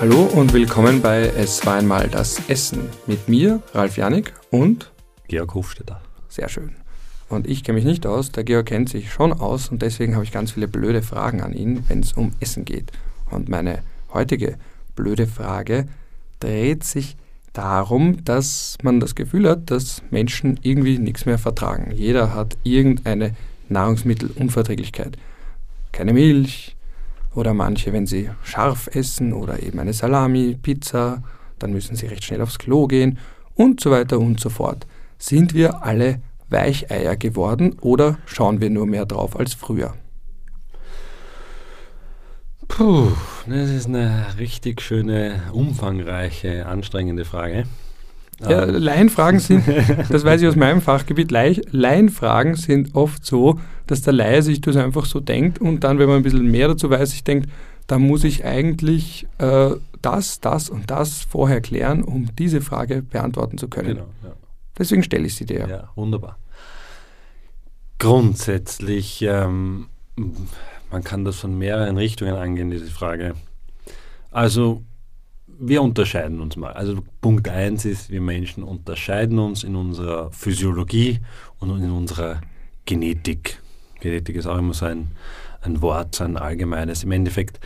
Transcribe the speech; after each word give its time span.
Hallo 0.00 0.22
und 0.22 0.54
willkommen 0.54 1.02
bei 1.02 1.30
Es 1.36 1.66
war 1.66 1.74
einmal 1.74 2.08
das 2.08 2.48
Essen. 2.48 2.88
Mit 3.06 3.28
mir, 3.28 3.62
Ralf 3.74 3.98
Janik 3.98 4.32
und 4.50 4.90
Georg 5.28 5.52
Hofstetter. 5.52 6.00
Sehr 6.30 6.48
schön. 6.48 6.74
Und 7.28 7.46
ich 7.46 7.64
kenne 7.64 7.76
mich 7.76 7.84
nicht 7.84 8.06
aus, 8.06 8.32
der 8.32 8.44
Georg 8.44 8.64
kennt 8.64 8.88
sich 8.88 9.12
schon 9.12 9.30
aus 9.30 9.68
und 9.68 9.82
deswegen 9.82 10.14
habe 10.14 10.24
ich 10.24 10.32
ganz 10.32 10.52
viele 10.52 10.68
blöde 10.68 11.02
Fragen 11.02 11.42
an 11.42 11.52
ihn, 11.52 11.84
wenn 11.88 12.00
es 12.00 12.14
um 12.14 12.32
Essen 12.40 12.64
geht. 12.64 12.92
Und 13.30 13.50
meine 13.50 13.80
heutige 14.14 14.56
blöde 14.96 15.26
Frage 15.26 15.86
dreht 16.40 16.82
sich 16.82 17.18
darum, 17.52 18.24
dass 18.24 18.78
man 18.82 19.00
das 19.00 19.14
Gefühl 19.14 19.50
hat, 19.50 19.70
dass 19.70 20.02
Menschen 20.10 20.58
irgendwie 20.62 20.98
nichts 20.98 21.26
mehr 21.26 21.38
vertragen. 21.38 21.92
Jeder 21.94 22.34
hat 22.34 22.56
irgendeine 22.62 23.36
Nahrungsmittelunverträglichkeit. 23.68 25.18
Keine 25.92 26.14
Milch 26.14 26.74
oder 27.34 27.54
manche, 27.54 27.92
wenn 27.92 28.06
sie 28.06 28.30
scharf 28.42 28.88
essen 28.92 29.32
oder 29.32 29.62
eben 29.62 29.78
eine 29.78 29.92
Salami, 29.92 30.58
Pizza, 30.60 31.22
dann 31.58 31.72
müssen 31.72 31.96
sie 31.96 32.06
recht 32.06 32.24
schnell 32.24 32.40
aufs 32.40 32.58
Klo 32.58 32.86
gehen 32.86 33.18
und 33.54 33.80
so 33.80 33.90
weiter 33.90 34.18
und 34.18 34.40
so 34.40 34.50
fort. 34.50 34.86
Sind 35.18 35.54
wir 35.54 35.84
alle 35.84 36.20
Weicheier 36.48 37.16
geworden 37.16 37.76
oder 37.80 38.18
schauen 38.26 38.60
wir 38.60 38.70
nur 38.70 38.86
mehr 38.86 39.06
drauf 39.06 39.38
als 39.38 39.54
früher? 39.54 39.94
Puh, 42.68 43.12
das 43.46 43.68
ist 43.68 43.86
eine 43.86 44.26
richtig 44.38 44.80
schöne, 44.80 45.42
umfangreiche, 45.52 46.66
anstrengende 46.66 47.24
Frage. 47.24 47.64
Ja, 48.48 48.64
ähm. 48.64 48.74
Laienfragen 48.74 49.40
sind, 49.40 49.64
das 50.08 50.24
weiß 50.24 50.40
ich 50.42 50.48
aus 50.48 50.56
meinem 50.56 50.80
Fachgebiet, 50.80 51.30
Laienfragen 51.30 52.54
sind 52.54 52.94
oft 52.94 53.24
so, 53.24 53.60
dass 53.86 54.02
der 54.02 54.12
Laie 54.12 54.42
sich 54.42 54.60
das 54.60 54.76
einfach 54.76 55.04
so 55.04 55.20
denkt 55.20 55.60
und 55.60 55.84
dann, 55.84 55.98
wenn 55.98 56.08
man 56.08 56.18
ein 56.18 56.22
bisschen 56.22 56.50
mehr 56.50 56.68
dazu 56.68 56.90
weiß, 56.90 57.10
sich 57.10 57.24
denkt, 57.24 57.48
da 57.86 57.98
muss 57.98 58.24
ich 58.24 58.44
eigentlich 58.44 59.26
äh, 59.38 59.70
das, 60.00 60.40
das 60.40 60.70
und 60.70 60.90
das 60.90 61.22
vorher 61.22 61.60
klären, 61.60 62.02
um 62.02 62.28
diese 62.36 62.60
Frage 62.60 63.02
beantworten 63.02 63.58
zu 63.58 63.68
können. 63.68 63.96
Genau, 63.96 64.08
ja. 64.22 64.32
Deswegen 64.78 65.02
stelle 65.02 65.26
ich 65.26 65.34
sie 65.34 65.44
dir. 65.44 65.66
Ja, 65.68 65.90
wunderbar. 65.94 66.38
Grundsätzlich 67.98 69.20
ähm, 69.22 69.88
man 70.90 71.04
kann 71.04 71.24
das 71.24 71.36
von 71.36 71.56
mehreren 71.56 71.96
Richtungen 71.96 72.34
angehen, 72.34 72.70
diese 72.70 72.86
Frage. 72.86 73.34
Also, 74.30 74.82
wir 75.60 75.82
unterscheiden 75.82 76.40
uns 76.40 76.56
mal. 76.56 76.72
Also, 76.72 77.02
Punkt 77.20 77.48
1 77.48 77.84
ist, 77.84 78.10
wir 78.10 78.20
Menschen 78.20 78.64
unterscheiden 78.64 79.38
uns 79.38 79.62
in 79.62 79.76
unserer 79.76 80.32
Physiologie 80.32 81.20
und 81.58 81.70
in 81.78 81.90
unserer 81.90 82.40
Genetik. 82.86 83.60
Genetik 84.00 84.36
ist 84.36 84.46
auch 84.46 84.58
immer 84.58 84.74
so 84.74 84.86
ein, 84.86 85.08
ein 85.60 85.82
Wort, 85.82 86.14
so 86.16 86.24
ein 86.24 86.38
allgemeines. 86.38 87.04
Im 87.04 87.12
Endeffekt. 87.12 87.60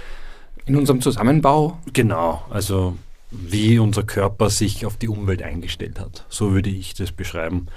In 0.66 0.76
unserem 0.76 1.00
Zusammenbau? 1.00 1.78
Genau. 1.92 2.44
Also, 2.50 2.96
wie 3.30 3.78
unser 3.78 4.02
Körper 4.02 4.50
sich 4.50 4.86
auf 4.86 4.96
die 4.96 5.08
Umwelt 5.08 5.42
eingestellt 5.42 6.00
hat. 6.00 6.26
So 6.28 6.52
würde 6.52 6.70
ich 6.70 6.94
das 6.94 7.12
beschreiben 7.12 7.68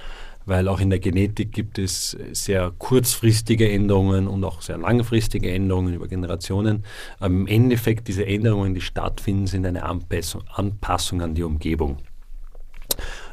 weil 0.47 0.69
auch 0.69 0.79
in 0.79 0.89
der 0.89 0.99
Genetik 0.99 1.51
gibt 1.51 1.77
es 1.77 2.17
sehr 2.31 2.71
kurzfristige 2.77 3.69
Änderungen 3.69 4.27
und 4.27 4.43
auch 4.45 4.61
sehr 4.61 4.77
langfristige 4.77 5.51
Änderungen 5.51 5.93
über 5.93 6.07
Generationen. 6.07 6.85
Im 7.19 7.47
Endeffekt 7.47 8.07
diese 8.07 8.25
Änderungen, 8.25 8.73
die 8.73 8.81
stattfinden, 8.81 9.45
sind 9.45 9.65
eine 9.65 9.83
Anpassung, 9.83 10.43
Anpassung 10.47 11.21
an 11.21 11.35
die 11.35 11.43
Umgebung. 11.43 11.97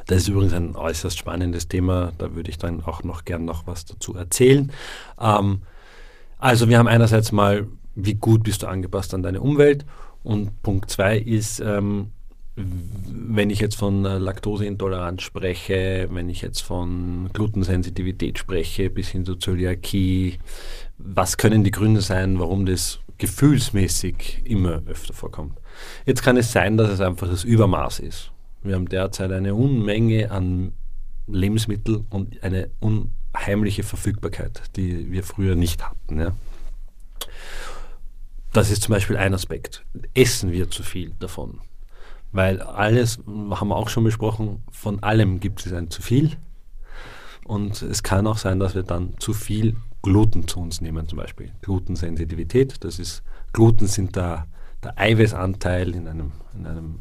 Das 0.07 0.19
ist 0.19 0.27
übrigens 0.27 0.53
ein 0.53 0.75
äußerst 0.75 1.17
spannendes 1.17 1.69
Thema, 1.69 2.11
da 2.17 2.35
würde 2.35 2.49
ich 2.49 2.57
dann 2.57 2.83
auch 2.83 3.03
noch 3.03 3.23
gern 3.23 3.45
noch 3.45 3.65
was 3.65 3.85
dazu 3.85 4.13
erzählen. 4.13 4.71
Ähm, 5.19 5.61
also 6.37 6.67
wir 6.67 6.77
haben 6.77 6.87
einerseits 6.89 7.31
mal, 7.31 7.65
wie 7.95 8.15
gut 8.15 8.43
bist 8.43 8.63
du 8.63 8.67
angepasst 8.67 9.13
an 9.13 9.23
deine 9.23 9.39
Umwelt 9.39 9.85
und 10.21 10.61
Punkt 10.63 10.91
zwei 10.91 11.17
ist, 11.17 11.61
ähm, 11.61 12.11
wenn 12.55 13.49
ich 13.49 13.59
jetzt 13.59 13.75
von 13.75 14.03
Laktoseintoleranz 14.03 15.21
spreche, 15.21 16.07
wenn 16.11 16.29
ich 16.29 16.41
jetzt 16.41 16.61
von 16.61 17.29
Glutensensitivität 17.33 18.39
spreche, 18.39 18.89
bis 18.89 19.09
hin 19.09 19.25
zu 19.25 19.35
Zöliakie, 19.35 20.39
was 20.97 21.37
können 21.37 21.63
die 21.63 21.71
Gründe 21.71 22.01
sein, 22.01 22.39
warum 22.39 22.65
das 22.65 22.99
gefühlsmäßig 23.17 24.41
immer 24.45 24.81
öfter 24.85 25.13
vorkommt? 25.13 25.59
Jetzt 26.05 26.23
kann 26.23 26.37
es 26.37 26.51
sein, 26.51 26.77
dass 26.77 26.89
es 26.89 27.01
einfach 27.01 27.27
das 27.27 27.43
Übermaß 27.43 27.99
ist. 27.99 28.31
Wir 28.63 28.75
haben 28.75 28.87
derzeit 28.87 29.31
eine 29.31 29.53
Unmenge 29.53 30.31
an 30.31 30.71
Lebensmitteln 31.27 32.07
und 32.09 32.41
eine 32.41 32.69
unheimliche 32.79 33.83
Verfügbarkeit, 33.83 34.61
die 34.77 35.11
wir 35.11 35.23
früher 35.23 35.55
nicht 35.55 35.83
hatten. 35.85 36.19
Ja. 36.19 36.31
Das 38.53 38.71
ist 38.71 38.83
zum 38.83 38.93
Beispiel 38.93 39.17
ein 39.17 39.33
Aspekt. 39.33 39.83
Essen 40.13 40.53
wir 40.53 40.69
zu 40.69 40.83
viel 40.83 41.11
davon? 41.19 41.59
Weil 42.35 42.61
alles, 42.61 43.17
haben 43.25 43.69
wir 43.69 43.77
auch 43.77 43.87
schon 43.87 44.03
besprochen, 44.03 44.61
von 44.69 45.01
allem 45.01 45.39
gibt 45.39 45.65
es 45.65 45.71
ein 45.71 45.89
zu 45.89 46.01
viel. 46.01 46.31
Und 47.45 47.81
es 47.81 48.03
kann 48.03 48.27
auch 48.27 48.37
sein, 48.37 48.59
dass 48.59 48.75
wir 48.75 48.83
dann 48.83 49.13
zu 49.19 49.31
viel 49.31 49.77
Gluten 50.01 50.45
zu 50.45 50.59
uns 50.59 50.81
nehmen, 50.81 51.07
zum 51.07 51.17
Beispiel. 51.17 51.53
Glutensensitivität, 51.61 52.83
das 52.83 52.99
ist, 52.99 53.23
Gluten 53.53 53.87
sind 53.87 54.17
da 54.17 54.47
der 54.83 54.99
Eiweißanteil 54.99 55.95
in 55.95 56.09
einem, 56.09 56.33
in 56.53 56.67
einem 56.67 56.99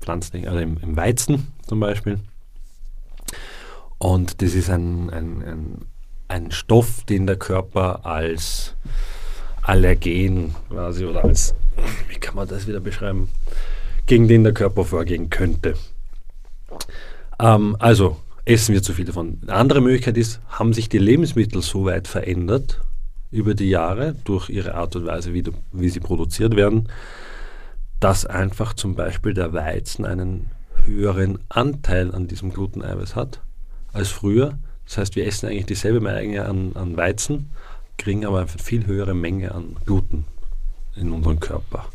Pflanzen, 0.00 0.44
also 0.48 0.58
im, 0.58 0.78
im, 0.78 0.96
Weizen 0.96 1.52
zum 1.64 1.78
Beispiel. 1.78 2.18
Und 3.98 4.42
das 4.42 4.54
ist 4.54 4.70
ein, 4.70 5.08
ein, 5.10 5.42
ein, 5.42 5.86
ein 6.26 6.50
Stoff, 6.50 7.04
den 7.04 7.28
der 7.28 7.36
Körper 7.36 8.04
als 8.04 8.74
Allergen 9.62 10.56
quasi 10.68 11.04
oder 11.04 11.22
als, 11.22 11.54
wie 12.08 12.18
kann 12.18 12.34
man 12.34 12.48
das 12.48 12.66
wieder 12.66 12.80
beschreiben? 12.80 13.28
Gegen 14.06 14.28
den 14.28 14.44
der 14.44 14.54
Körper 14.54 14.84
vorgehen 14.84 15.30
könnte. 15.30 15.74
Ähm, 17.38 17.76
also 17.78 18.16
essen 18.44 18.74
wir 18.74 18.82
zu 18.82 18.92
viel 18.92 19.04
davon. 19.04 19.38
Eine 19.42 19.54
andere 19.54 19.80
Möglichkeit 19.80 20.16
ist, 20.16 20.40
haben 20.48 20.72
sich 20.72 20.88
die 20.88 20.98
Lebensmittel 20.98 21.62
so 21.62 21.84
weit 21.84 22.08
verändert 22.08 22.80
über 23.30 23.54
die 23.54 23.70
Jahre 23.70 24.14
durch 24.24 24.48
ihre 24.50 24.74
Art 24.74 24.94
und 24.96 25.06
Weise, 25.06 25.34
wie, 25.34 25.44
wie 25.72 25.88
sie 25.88 26.00
produziert 26.00 26.54
werden, 26.54 26.88
dass 28.00 28.26
einfach 28.26 28.74
zum 28.74 28.94
Beispiel 28.94 29.34
der 29.34 29.52
Weizen 29.52 30.04
einen 30.04 30.50
höheren 30.84 31.38
Anteil 31.48 32.14
an 32.14 32.28
diesem 32.28 32.52
Gluteneiweiß 32.52 33.16
hat 33.16 33.40
als 33.92 34.08
früher. 34.08 34.58
Das 34.84 34.98
heißt, 34.98 35.16
wir 35.16 35.26
essen 35.26 35.48
eigentlich 35.48 35.66
dieselbe 35.66 36.00
Menge 36.00 36.44
an, 36.44 36.72
an 36.74 36.96
Weizen, 36.96 37.50
kriegen 37.96 38.26
aber 38.26 38.40
eine 38.40 38.48
viel 38.48 38.86
höhere 38.86 39.14
Menge 39.14 39.54
an 39.54 39.76
Gluten 39.86 40.26
in 40.94 41.10
unseren 41.10 41.40
Körper. 41.40 41.86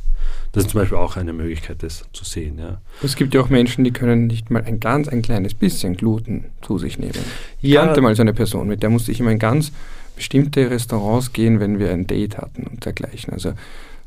Das 0.51 0.63
ist 0.63 0.71
zum 0.71 0.81
Beispiel 0.81 0.97
auch 0.97 1.15
eine 1.15 1.33
Möglichkeit, 1.33 1.83
das 1.83 2.05
zu 2.11 2.25
sehen. 2.25 2.57
Ja. 2.57 2.81
Es 3.03 3.15
gibt 3.15 3.33
ja 3.33 3.41
auch 3.41 3.49
Menschen, 3.49 3.83
die 3.83 3.91
können 3.91 4.27
nicht 4.27 4.49
mal 4.49 4.63
ein 4.63 4.79
ganz 4.79 5.07
ein 5.07 5.21
kleines 5.21 5.53
bisschen 5.53 5.95
Gluten 5.95 6.45
zu 6.61 6.79
sich 6.79 6.97
nehmen. 6.97 7.19
Ich 7.61 7.71
ja. 7.71 7.85
kannte 7.85 8.01
mal 8.01 8.15
so 8.15 8.21
eine 8.21 8.33
Person, 8.33 8.67
mit 8.67 8.81
der 8.81 8.89
musste 8.89 9.11
ich 9.11 9.19
immer 9.19 9.31
in 9.31 9.39
ganz 9.39 9.71
bestimmte 10.15 10.69
Restaurants 10.69 11.33
gehen, 11.33 11.59
wenn 11.59 11.79
wir 11.79 11.91
ein 11.91 12.07
Date 12.07 12.37
hatten 12.37 12.63
und 12.63 12.83
dergleichen. 12.83 13.31
Also 13.31 13.53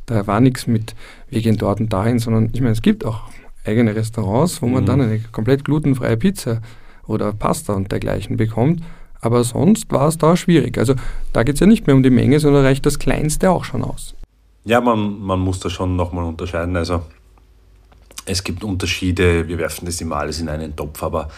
da 0.07 0.27
war 0.27 0.41
nichts 0.41 0.67
mit, 0.67 0.95
wir 1.31 1.41
gehen 1.41 1.57
dort 1.57 1.81
und 1.81 1.93
dahin, 1.93 2.19
sondern 2.19 2.51
ich 2.53 2.61
meine, 2.61 2.73
es 2.73 2.83
gibt 2.83 3.05
auch 3.05 3.23
eigene 3.65 3.95
Restaurants, 3.95 4.61
wo 4.63 4.67
man 4.67 4.83
mhm. 4.83 4.87
dann 4.87 5.01
eine 5.01 5.21
komplett 5.31 5.65
glutenfreie 5.65 6.17
Pizza 6.17 6.61
oder 7.07 7.33
Pasta 7.33 7.73
und 7.73 7.93
dergleichen 7.93 8.37
bekommt. 8.37 8.83
Aber 9.21 9.45
sonst 9.45 9.93
war 9.93 10.09
es 10.09 10.19
da 10.19 10.37
schwierig. 10.37 10.79
Also 10.79 10.95
da 11.33 11.45
geht 11.45 11.55
es 11.55 11.61
ja 11.61 11.67
nicht 11.67 11.87
mehr 11.87 11.95
um 11.95 12.03
die 12.03 12.11
Menge, 12.11 12.41
sondern 12.41 12.65
reicht 12.65 12.85
das 12.85 12.99
Kleinste 12.99 13.51
auch 13.51 13.65
schon 13.65 13.85
aus. 13.85 14.15
Ja, 14.65 14.81
man, 14.81 15.21
man 15.21 15.41
muss 15.41 15.61
da 15.61 15.69
schon 15.69 15.97
nochmal 15.97 16.25
unterscheiden. 16.25 16.77
Also 16.77 17.03
es 18.25 18.45
gibt 18.45 18.63
Unterschiede, 18.63 19.49
wir 19.49 19.59
werfen 19.59 19.87
das 19.87 20.01
immer 20.01 20.17
alles 20.17 20.41
in 20.41 20.49
einen 20.49 20.77
Topf, 20.77 21.03
aber 21.03 21.29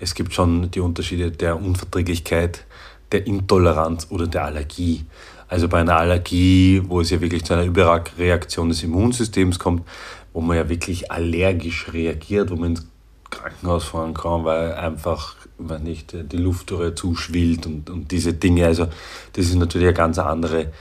es 0.00 0.14
gibt 0.14 0.34
schon 0.34 0.70
die 0.70 0.80
Unterschiede 0.80 1.30
der 1.30 1.56
Unverträglichkeit, 1.56 2.64
der 3.12 3.26
Intoleranz 3.26 4.08
oder 4.10 4.26
der 4.26 4.44
Allergie. 4.44 5.04
Also 5.46 5.68
bei 5.68 5.80
einer 5.80 5.96
Allergie, 5.96 6.82
wo 6.86 7.00
es 7.00 7.10
ja 7.10 7.20
wirklich 7.20 7.44
zu 7.44 7.52
einer 7.52 7.64
Überreaktion 7.64 8.70
des 8.70 8.82
Immunsystems 8.82 9.60
kommt, 9.60 9.86
wo 10.32 10.40
man 10.40 10.56
ja 10.56 10.68
wirklich 10.68 11.12
allergisch 11.12 11.92
reagiert, 11.92 12.50
wo 12.50 12.56
man 12.56 12.70
ins 12.70 12.86
Krankenhaus 13.30 13.84
fahren 13.84 14.14
kann, 14.14 14.44
weil 14.44 14.74
einfach 14.74 15.36
wenn 15.58 15.84
nicht, 15.84 16.14
die 16.32 16.36
Luftröhre 16.36 16.94
zuschwillt 16.94 17.66
und, 17.66 17.90
und 17.90 18.10
diese 18.10 18.32
Dinge. 18.32 18.66
Also 18.66 18.86
das 19.34 19.46
ist 19.46 19.54
natürlich 19.54 19.88
eine 19.88 19.96
ganz 19.96 20.18
andere 20.18 20.72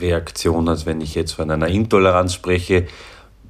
Reaktion, 0.00 0.68
als 0.68 0.86
wenn 0.86 1.00
ich 1.00 1.14
jetzt 1.14 1.32
von 1.32 1.50
einer 1.50 1.68
Intoleranz 1.68 2.34
spreche, 2.34 2.86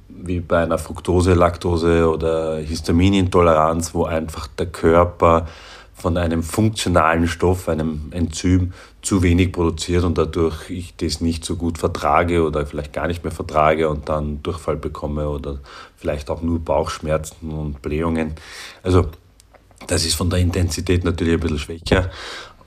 wie 0.07 0.39
bei 0.39 0.63
einer 0.63 0.77
Fructose, 0.77 1.33
Laktose 1.33 2.09
oder 2.09 2.57
Histaminintoleranz, 2.57 3.93
wo 3.93 4.05
einfach 4.05 4.47
der 4.47 4.65
Körper 4.67 5.47
von 5.93 6.17
einem 6.17 6.43
funktionalen 6.43 7.27
Stoff, 7.27 7.67
einem 7.67 8.07
Enzym, 8.11 8.73
zu 9.01 9.21
wenig 9.23 9.51
produziert 9.51 10.03
und 10.03 10.17
dadurch 10.17 10.69
ich 10.69 10.95
das 10.95 11.21
nicht 11.21 11.45
so 11.45 11.55
gut 11.55 11.77
vertrage 11.77 12.43
oder 12.43 12.65
vielleicht 12.65 12.93
gar 12.93 13.07
nicht 13.07 13.23
mehr 13.23 13.31
vertrage 13.31 13.89
und 13.89 14.09
dann 14.09 14.43
Durchfall 14.43 14.75
bekomme 14.75 15.29
oder 15.29 15.59
vielleicht 15.95 16.29
auch 16.29 16.41
nur 16.41 16.59
Bauchschmerzen 16.59 17.51
und 17.51 17.81
Blähungen. 17.81 18.33
Also 18.83 19.07
das 19.87 20.05
ist 20.05 20.15
von 20.15 20.29
der 20.29 20.39
Intensität 20.39 21.03
natürlich 21.03 21.33
ein 21.33 21.39
bisschen 21.39 21.59
schwächer 21.59 22.09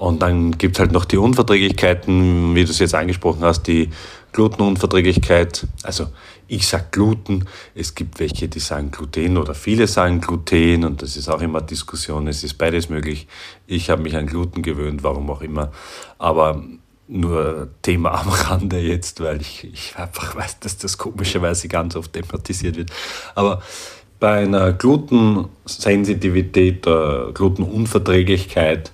und 0.02 0.20
dann 0.20 0.58
gibt 0.58 0.74
es 0.74 0.80
halt 0.80 0.90
noch 0.90 1.04
die 1.04 1.16
Unverträglichkeiten, 1.16 2.56
wie 2.56 2.64
du 2.64 2.72
es 2.72 2.80
jetzt 2.80 2.96
angesprochen 2.96 3.44
hast, 3.44 3.68
die 3.68 3.88
Glutenunverträglichkeit, 4.32 5.64
also 5.84 6.08
ich 6.48 6.66
sage 6.66 6.86
Gluten, 6.90 7.44
es 7.76 7.94
gibt 7.94 8.18
welche, 8.18 8.48
die 8.48 8.58
sagen 8.58 8.90
Gluten 8.90 9.38
oder 9.38 9.54
viele 9.54 9.86
sagen 9.86 10.20
Gluten 10.20 10.84
und 10.84 11.02
das 11.02 11.16
ist 11.16 11.28
auch 11.28 11.40
immer 11.40 11.60
Diskussion, 11.60 12.26
es 12.26 12.42
ist 12.42 12.54
beides 12.54 12.88
möglich. 12.88 13.28
Ich 13.68 13.90
habe 13.90 14.02
mich 14.02 14.16
an 14.16 14.26
Gluten 14.26 14.62
gewöhnt, 14.62 15.04
warum 15.04 15.30
auch 15.30 15.40
immer, 15.40 15.70
aber 16.18 16.64
nur 17.06 17.68
Thema 17.82 18.22
am 18.22 18.28
Rande 18.28 18.80
jetzt, 18.80 19.20
weil 19.20 19.40
ich, 19.40 19.62
ich 19.72 19.94
einfach 19.96 20.34
weiß, 20.34 20.58
dass 20.58 20.78
das 20.78 20.98
komischerweise 20.98 21.68
ganz 21.68 21.94
oft 21.94 22.12
thematisiert 22.12 22.76
wird. 22.76 22.90
Aber 23.36 23.62
bei 24.18 24.42
einer 24.42 24.72
Glutensensitivität, 24.72 26.88
äh, 26.88 27.30
Glutenunverträglichkeit, 27.32 28.90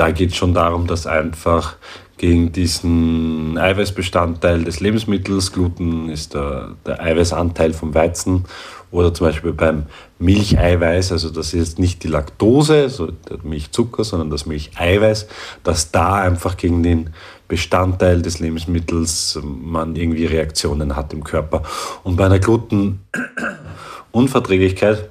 da 0.00 0.10
geht 0.12 0.30
es 0.30 0.36
schon 0.36 0.54
darum, 0.54 0.86
dass 0.86 1.06
einfach 1.06 1.76
gegen 2.16 2.52
diesen 2.52 3.58
Eiweißbestandteil 3.58 4.64
des 4.64 4.80
Lebensmittels, 4.80 5.52
Gluten 5.52 6.08
ist 6.08 6.32
der, 6.32 6.70
der 6.86 7.02
Eiweißanteil 7.02 7.74
vom 7.74 7.94
Weizen, 7.94 8.46
oder 8.90 9.12
zum 9.12 9.26
Beispiel 9.26 9.52
beim 9.52 9.84
Milcheiweiß, 10.18 11.12
also 11.12 11.28
das 11.28 11.52
ist 11.52 11.78
nicht 11.78 12.02
die 12.02 12.08
Laktose, 12.08 12.84
also 12.84 13.08
der 13.08 13.36
Milchzucker, 13.42 14.04
sondern 14.04 14.30
das 14.30 14.46
Milcheiweiß, 14.46 15.28
dass 15.64 15.92
da 15.92 16.14
einfach 16.14 16.56
gegen 16.56 16.82
den 16.82 17.10
Bestandteil 17.46 18.22
des 18.22 18.38
Lebensmittels 18.38 19.38
man 19.44 19.96
irgendwie 19.96 20.24
Reaktionen 20.24 20.96
hat 20.96 21.12
im 21.12 21.24
Körper. 21.24 21.62
Und 22.04 22.16
bei 22.16 22.24
einer 22.24 22.38
Glutenunverträglichkeit, 22.38 25.10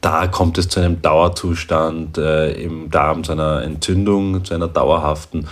da 0.00 0.26
kommt 0.26 0.58
es 0.58 0.68
zu 0.68 0.80
einem 0.80 1.02
Dauerzustand 1.02 2.18
äh, 2.18 2.52
im 2.52 2.90
Darm, 2.90 3.24
zu 3.24 3.32
einer 3.32 3.62
Entzündung, 3.62 4.44
zu 4.44 4.54
einer 4.54 4.68
dauerhaften, 4.68 5.46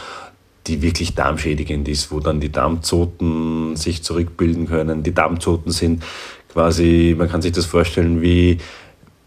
die 0.67 0.83
wirklich 0.83 1.15
darmschädigend 1.15 1.89
ist, 1.89 2.11
wo 2.11 2.21
dann 2.21 2.41
die 2.41 2.53
Darmzoten 2.53 3.77
sich 3.77 4.03
zurückbilden 4.03 4.67
können. 4.67 5.03
Die 5.03 5.15
Darmzoten 5.15 5.73
sind 5.73 6.03
quasi, 6.53 7.15
man 7.17 7.29
kann 7.29 7.43
sich 7.43 7.53
das 7.53 7.67
vorstellen 7.67 8.23
wie 8.23 8.59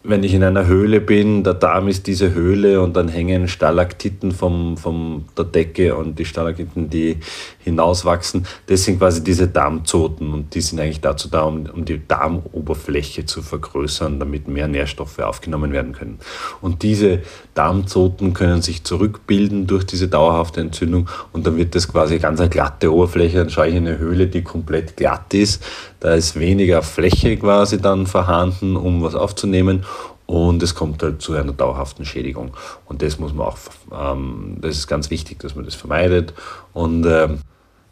wenn 0.03 0.23
ich 0.23 0.33
in 0.33 0.43
einer 0.43 0.65
Höhle 0.65 0.99
bin, 0.99 1.43
der 1.43 1.53
Darm 1.53 1.87
ist 1.87 2.07
diese 2.07 2.33
Höhle 2.33 2.81
und 2.81 2.95
dann 2.95 3.07
hängen 3.07 3.47
Stalaktiten 3.47 4.31
vom, 4.31 4.75
vom 4.75 5.25
der 5.37 5.45
Decke 5.45 5.95
und 5.95 6.17
die 6.17 6.25
Stalaktiten, 6.25 6.89
die 6.89 7.17
hinauswachsen, 7.59 8.47
das 8.65 8.83
sind 8.83 8.97
quasi 8.97 9.23
diese 9.23 9.47
Darmzoten 9.47 10.33
und 10.33 10.55
die 10.55 10.61
sind 10.61 10.79
eigentlich 10.79 11.01
dazu 11.01 11.29
da, 11.29 11.43
um, 11.43 11.67
um 11.67 11.85
die 11.85 12.01
Darmoberfläche 12.07 13.27
zu 13.27 13.43
vergrößern, 13.43 14.19
damit 14.19 14.47
mehr 14.47 14.67
Nährstoffe 14.67 15.19
aufgenommen 15.19 15.71
werden 15.71 15.93
können. 15.93 16.17
Und 16.61 16.81
diese 16.81 17.21
Darmzoten 17.53 18.33
können 18.33 18.63
sich 18.63 18.83
zurückbilden 18.83 19.67
durch 19.67 19.85
diese 19.85 20.07
dauerhafte 20.07 20.61
Entzündung 20.61 21.09
und 21.31 21.45
dann 21.45 21.57
wird 21.57 21.75
das 21.75 21.87
quasi 21.87 22.17
ganz 22.17 22.39
eine 22.39 22.49
glatte 22.49 22.91
Oberfläche. 22.91 23.37
Dann 23.37 23.51
schaue 23.51 23.67
ich 23.67 23.75
in 23.75 23.87
eine 23.87 23.99
Höhle, 23.99 24.25
die 24.25 24.41
komplett 24.41 24.97
glatt 24.97 25.31
ist. 25.35 25.63
Da 25.99 26.15
ist 26.15 26.39
weniger 26.39 26.81
Fläche 26.81 27.37
quasi 27.37 27.79
dann 27.79 28.07
vorhanden, 28.07 28.75
um 28.75 29.03
was 29.03 29.13
aufzunehmen 29.13 29.85
und 30.31 30.63
es 30.63 30.75
kommt 30.75 31.03
halt 31.03 31.21
zu 31.21 31.33
einer 31.33 31.51
dauerhaften 31.51 32.05
Schädigung. 32.05 32.51
Und 32.85 33.01
das 33.01 33.19
muss 33.19 33.33
man 33.33 33.47
auch, 33.47 33.57
ähm, 33.91 34.55
das 34.61 34.77
ist 34.77 34.87
ganz 34.87 35.09
wichtig, 35.09 35.39
dass 35.39 35.55
man 35.55 35.65
das 35.65 35.75
vermeidet. 35.75 36.33
Und 36.71 37.05
ähm, 37.05 37.39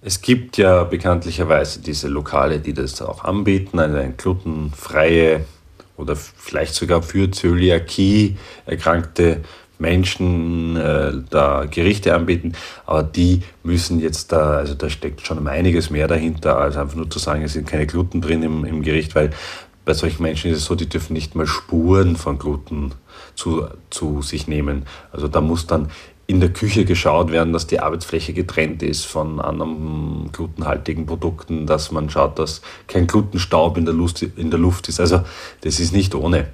es 0.02 0.22
gibt 0.22 0.56
ja 0.56 0.86
bekanntlicherweise 0.86 1.82
diese 1.82 2.08
Lokale, 2.08 2.62
die 2.62 2.74
das 2.74 3.02
auch 3.02 3.26
anbieten, 3.26 3.78
eine 3.78 4.14
glutenfreie 4.16 5.44
oder 5.98 6.16
vielleicht 6.16 6.76
sogar 6.76 7.04
für 7.04 7.30
Zöliakie 7.30 8.38
erkrankte 8.66 9.42
Menschen 9.78 10.78
äh, 10.78 11.12
da 11.30 11.66
Gerichte 11.66 12.16
anbieten, 12.16 12.54
aber 12.86 13.04
die 13.04 13.44
müssen 13.64 14.00
jetzt 14.00 14.32
da, 14.32 14.58
also 14.58 14.76
da 14.76 14.90
steckt 14.90 15.26
schon 15.26 15.46
einiges 15.48 15.90
mehr 15.90 16.08
dahinter, 16.08 16.58
als 16.58 16.78
einfach 16.78 16.96
nur 16.96 17.10
zu 17.10 17.20
sagen, 17.20 17.44
es 17.44 17.54
sind 17.54 17.68
keine 17.68 17.88
Gluten 17.88 18.22
drin 18.22 18.44
im, 18.44 18.66
im 18.66 18.82
Gericht, 18.82 19.16
weil 19.16 19.32
bei 19.90 19.96
solchen 19.96 20.22
Menschen 20.22 20.52
ist 20.52 20.58
es 20.58 20.66
so, 20.66 20.76
die 20.76 20.88
dürfen 20.88 21.14
nicht 21.14 21.34
mal 21.34 21.48
Spuren 21.48 22.16
von 22.16 22.38
Gluten 22.38 22.92
zu, 23.34 23.66
zu 23.90 24.22
sich 24.22 24.48
nehmen. 24.48 24.86
Also 25.12 25.28
da 25.28 25.42
muss 25.42 25.66
dann 25.66 25.90
in 26.28 26.40
der 26.40 26.54
Küche 26.54 26.86
geschaut 26.86 27.32
werden, 27.32 27.54
dass 27.54 27.66
die 27.66 27.80
Arbeitsfläche 27.80 28.34
getrennt 28.34 28.84
ist 28.84 29.06
von 29.06 29.42
anderen 29.42 30.32
glutenhaltigen 30.32 31.08
Produkten, 31.08 31.66
dass 31.66 31.92
man 31.92 32.08
schaut, 32.12 32.38
dass 32.38 32.62
kein 32.86 33.08
Glutenstaub 33.08 33.78
in 33.78 33.86
der, 33.86 33.96
Luft, 33.96 34.22
in 34.22 34.52
der 34.52 34.60
Luft 34.60 34.90
ist. 34.90 35.00
Also 35.00 35.24
das 35.62 35.80
ist 35.80 35.92
nicht 35.92 36.14
ohne. 36.14 36.50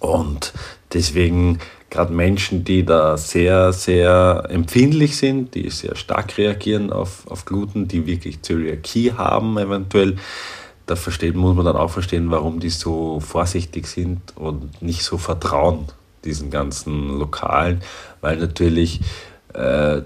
Und 0.00 0.54
deswegen 0.92 1.60
gerade 1.88 2.12
Menschen, 2.12 2.64
die 2.64 2.84
da 2.84 3.16
sehr, 3.16 3.72
sehr 3.72 4.48
empfindlich 4.48 5.16
sind, 5.16 5.54
die 5.54 5.70
sehr 5.70 5.94
stark 5.94 6.36
reagieren 6.36 6.92
auf, 6.92 7.30
auf 7.30 7.44
Gluten, 7.44 7.86
die 7.86 8.08
wirklich 8.08 8.42
Zöliakie 8.42 9.12
haben 9.12 9.56
eventuell, 9.56 10.16
da 10.86 10.96
versteht, 10.96 11.34
muss 11.34 11.56
man 11.56 11.64
dann 11.64 11.76
auch 11.76 11.90
verstehen, 11.90 12.30
warum 12.30 12.60
die 12.60 12.70
so 12.70 13.20
vorsichtig 13.20 13.86
sind 13.86 14.20
und 14.36 14.82
nicht 14.82 15.02
so 15.02 15.18
vertrauen 15.18 15.86
diesen 16.24 16.50
ganzen 16.50 17.18
Lokalen, 17.18 17.82
weil 18.20 18.38
natürlich 18.38 19.00
äh, 19.52 20.02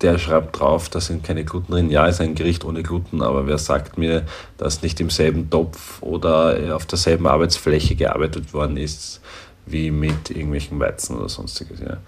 der 0.00 0.18
schreibt 0.18 0.58
drauf, 0.58 0.88
da 0.88 1.00
sind 1.00 1.24
keine 1.24 1.44
Gluten 1.44 1.72
drin. 1.72 1.90
Ja, 1.90 2.06
ist 2.06 2.20
ein 2.20 2.34
Gericht 2.34 2.64
ohne 2.64 2.82
Gluten, 2.82 3.20
aber 3.20 3.46
wer 3.46 3.58
sagt 3.58 3.98
mir, 3.98 4.24
dass 4.56 4.82
nicht 4.82 5.00
im 5.00 5.10
selben 5.10 5.50
Topf 5.50 6.00
oder 6.02 6.74
auf 6.74 6.86
derselben 6.86 7.26
Arbeitsfläche 7.26 7.96
gearbeitet 7.96 8.54
worden 8.54 8.76
ist, 8.76 9.20
wie 9.66 9.90
mit 9.90 10.30
irgendwelchen 10.30 10.78
Weizen 10.78 11.16
oder 11.16 11.28
sonstiges. 11.28 11.80
Ja. 11.80 11.98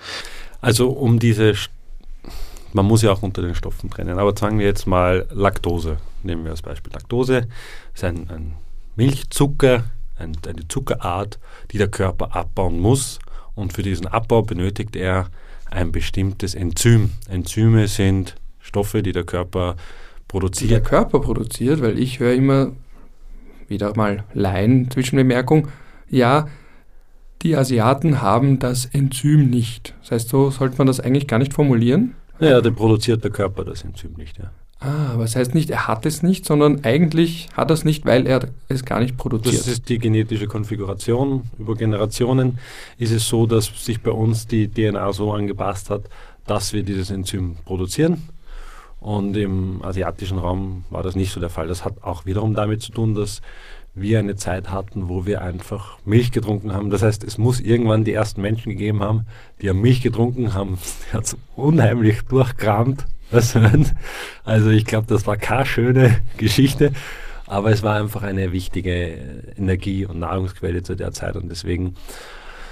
Also 0.61 0.91
um 0.91 1.19
diese, 1.19 1.55
man 2.73 2.87
muss 2.87 3.03
ja 3.03 3.13
auch 3.13 3.23
unter 3.23 3.43
den 3.43 3.55
Stoffen 3.55 3.91
trennen, 3.91 4.19
aber 4.19 4.37
sagen 4.37 4.59
wir 4.59 4.67
jetzt 4.67 4.87
mal 4.87 5.27
Laktose. 5.31 5.99
Nehmen 6.23 6.45
wir 6.45 6.51
als 6.51 6.63
Beispiel 6.63 6.93
Laktose, 6.93 7.49
ist 7.95 8.05
ein, 8.05 8.29
ein 8.31 8.55
Milchzucker, 8.97 9.85
ein, 10.17 10.37
eine 10.47 10.69
Zuckerart, 10.69 11.39
die 11.71 11.79
der 11.79 11.89
Körper 11.89 12.35
abbauen 12.37 12.79
muss 12.79 13.19
und 13.55 13.73
für 13.73 13.83
diesen 13.83 14.07
Abbau 14.07 14.43
benötigt 14.43 14.97
er 14.97 15.29
ein 15.71 15.93
bestimmtes 15.93 16.55
Enzym. 16.55 17.11
Enzyme 17.29 17.89
sind 17.89 18.37
Stoffe, 18.61 19.03
die 19.03 19.13
der 19.13 19.25
Körper 19.25 19.77
produziert. 20.29 20.71
Die 20.71 20.75
der 20.75 20.83
Körper 20.83 21.21
produziert, 21.21 21.81
weil 21.81 21.99
ich 21.99 22.21
höre 22.21 22.35
immer, 22.35 22.73
wieder 23.69 23.97
mal 23.97 24.25
Laien 24.35 24.91
Zwischenbemerkung, 24.91 25.69
ja, 26.09 26.49
die 27.43 27.57
Asiaten 27.57 28.21
haben 28.21 28.59
das 28.59 28.85
Enzym 28.87 29.49
nicht. 29.49 29.95
Das 30.03 30.11
heißt, 30.11 30.29
so 30.29 30.51
sollte 30.51 30.77
man 30.77 30.87
das 30.87 31.01
eigentlich 31.01 31.27
gar 31.27 31.39
nicht 31.39 31.55
formulieren. 31.55 32.15
Ja, 32.41 32.61
dann 32.61 32.75
produziert 32.75 33.23
der 33.23 33.31
Körper 33.31 33.65
das 33.65 33.85
Enzym 33.85 34.15
nicht, 34.15 34.39
ja. 34.39 34.51
Ah, 34.83 35.13
aber 35.13 35.25
das 35.25 35.37
heißt 35.37 35.55
nicht, 35.55 35.69
er 35.69 35.89
hat 35.89 36.07
es 36.07 36.23
nicht, 36.23 36.47
sondern 36.47 36.85
eigentlich 36.85 37.49
hat 37.55 37.71
er 37.71 37.75
es 37.75 37.85
nicht, 37.85 38.07
weil 38.07 38.27
er 38.27 38.49
es 38.69 38.87
gar 38.87 39.01
nicht 39.01 39.19
produziert. 39.19 39.61
Das 39.61 39.69
ist 39.69 39.91
die 39.91 39.99
genetische 39.99 40.47
Konfiguration. 40.47 41.43
Über 41.59 41.75
Generationen 41.75 42.59
ist 42.97 43.13
es 43.13 43.29
so, 43.29 43.45
dass 43.45 43.67
sich 43.85 44.01
bei 44.01 44.11
uns 44.11 44.47
die 44.47 44.69
DNA 44.69 45.13
so 45.13 45.33
angepasst 45.33 45.91
hat, 45.91 46.05
dass 46.47 46.73
wir 46.73 46.83
dieses 46.83 47.11
Enzym 47.11 47.57
produzieren. 47.67 48.29
Und 49.01 49.37
im 49.37 49.83
asiatischen 49.83 50.39
Raum 50.39 50.85
war 50.89 51.03
das 51.03 51.15
nicht 51.15 51.33
so 51.33 51.41
der 51.41 51.51
Fall. 51.51 51.69
Das 51.69 51.85
hat 51.85 52.03
auch 52.03 52.25
wiederum 52.25 52.55
damit 52.55 52.81
zu 52.81 52.93
tun, 52.93 53.15
dass 53.15 53.43
wir 53.95 54.19
eine 54.19 54.37
Zeit 54.37 54.71
hatten, 54.71 55.09
wo 55.09 55.27
wir 55.27 55.43
einfach 55.43 55.99
Milch 56.05 56.33
getrunken 56.33 56.73
haben. 56.73 56.91
Das 56.91 57.03
heißt, 57.03 57.25
es 57.25 57.39
muss 57.39 57.61
irgendwann 57.61 58.05
die 58.05 58.13
ersten 58.13 58.41
Menschen 58.41 58.71
gegeben 58.71 59.01
haben, 59.01 59.27
die 59.61 59.69
haben 59.69 59.81
Milch 59.81 60.01
getrunken 60.01 60.55
haben, 60.55 60.79
hat 61.13 61.37
unheimlich 61.57 62.23
durchkramt. 62.23 63.07
Also 64.45 64.71
ich 64.71 64.85
glaube, 64.87 65.07
das 65.07 65.27
war 65.27 65.37
keine 65.37 65.65
schöne 65.65 66.17
Geschichte, 66.37 66.93
aber 67.47 67.71
es 67.71 67.85
war 67.85 67.97
einfach 67.97 68.23
eine 68.23 68.51
wichtige 68.51 69.19
Energie- 69.57 70.05
und 70.05 70.19
Nahrungsquelle 70.19 70.83
zu 70.83 70.97
der 70.97 71.13
Zeit 71.13 71.37
und 71.37 71.49
deswegen 71.49 71.95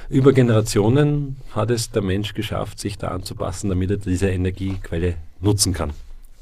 über 0.08 0.32
Generationen 0.32 1.36
hat 1.54 1.70
es 1.70 1.90
der 1.90 2.02
Mensch 2.02 2.34
geschafft, 2.34 2.80
sich 2.80 2.96
da 2.96 3.08
anzupassen, 3.08 3.68
damit 3.68 3.90
er 3.90 3.98
diese 3.98 4.30
Energiequelle 4.30 5.14
nutzen 5.40 5.74
kann. 5.74 5.90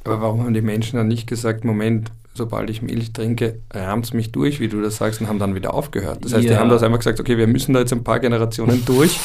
Aber 0.04 0.21
warum 0.21 0.45
haben 0.45 0.54
die 0.54 0.62
Menschen 0.62 0.97
dann 0.97 1.09
nicht 1.09 1.26
gesagt, 1.26 1.64
Moment, 1.64 2.12
sobald 2.37 2.71
ich 2.71 2.83
Milch 2.83 3.12
trinke, 3.12 3.61
rahmt 3.73 4.07
es 4.07 4.12
mich 4.12 4.33
durch, 4.33 4.61
wie 4.61 4.69
du 4.69 4.81
das 4.81 4.97
sagst, 4.97 5.21
und 5.21 5.28
haben 5.28 5.38
dann 5.38 5.55
wieder 5.55 5.75
aufgehört. 5.75 6.25
Das 6.25 6.35
heißt, 6.35 6.45
ja. 6.45 6.50
die 6.50 6.57
haben 6.59 6.71
das 6.71 6.83
einmal 6.83 6.99
gesagt, 6.99 7.19
okay, 7.19 7.38
wir 7.38 7.47
müssen 7.47 7.73
da 7.73 7.81
jetzt 7.81 7.93
ein 7.93 8.05
paar 8.05 8.21
Generationen 8.21 8.85
durch. 8.87 9.19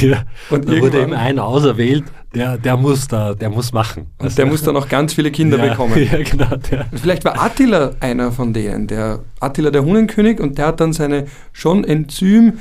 ja. 0.00 0.24
Und 0.50 0.68
da 0.68 0.80
wurde 0.80 1.02
eben 1.02 1.14
ein 1.14 1.38
auserwählt, 1.38 2.04
der, 2.34 2.58
der 2.58 2.76
muss 2.76 3.08
da, 3.08 3.34
der 3.34 3.50
muss 3.50 3.72
machen. 3.72 4.08
Und 4.18 4.26
also, 4.26 4.36
der 4.36 4.46
muss 4.46 4.62
dann 4.62 4.74
noch 4.74 4.88
ganz 4.88 5.14
viele 5.14 5.30
Kinder 5.30 5.58
ja, 5.64 5.70
bekommen. 5.70 5.94
Ja, 6.06 6.22
genau. 6.22 6.56
Der. 6.70 6.86
Vielleicht 6.92 7.24
war 7.24 7.42
Attila 7.42 7.92
einer 8.00 8.30
von 8.30 8.52
denen, 8.52 8.86
der 8.86 9.20
Attila 9.40 9.70
der 9.70 9.84
Hunenkönig, 9.84 10.40
und 10.40 10.58
der 10.58 10.66
hat 10.66 10.80
dann 10.80 10.92
seine 10.92 11.26
schon 11.52 11.84
Enzym 11.84 12.54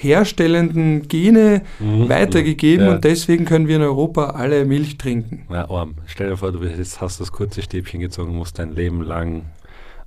herstellenden 0.00 1.08
Gene 1.08 1.62
mhm, 1.78 2.08
weitergegeben 2.08 2.86
ja. 2.86 2.94
und 2.94 3.04
deswegen 3.04 3.44
können 3.44 3.68
wir 3.68 3.76
in 3.76 3.82
Europa 3.82 4.30
alle 4.30 4.64
Milch 4.64 4.96
trinken. 4.96 5.46
Ja, 5.50 5.70
arm. 5.70 5.96
Stell 6.06 6.30
dir 6.30 6.36
vor, 6.36 6.52
du 6.52 6.64
jetzt 6.64 7.00
hast 7.00 7.20
das 7.20 7.32
kurze 7.32 7.62
Stäbchen 7.62 8.00
gezogen, 8.00 8.34
musst 8.34 8.58
dein 8.58 8.74
Leben 8.74 9.02
lang 9.02 9.44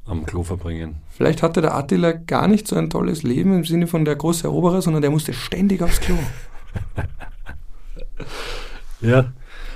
am 0.06 0.26
Klo 0.26 0.44
verbringen. 0.44 0.96
Vielleicht 1.10 1.44
hatte 1.44 1.62
der 1.62 1.76
Attila 1.76 2.12
gar 2.12 2.48
nicht 2.48 2.68
so 2.68 2.76
ein 2.76 2.90
tolles 2.90 3.24
Leben 3.24 3.56
im 3.56 3.66
Sinne 3.66 3.88
von 3.88 4.04
der 4.04 4.16
große 4.16 4.48
Eroberer, 4.48 4.82
sondern 4.82 5.02
der 5.02 5.12
musste 5.12 5.34
ständig 5.34 5.82
aufs 5.82 6.02
Klo. 6.02 6.16
ja, 9.02 9.32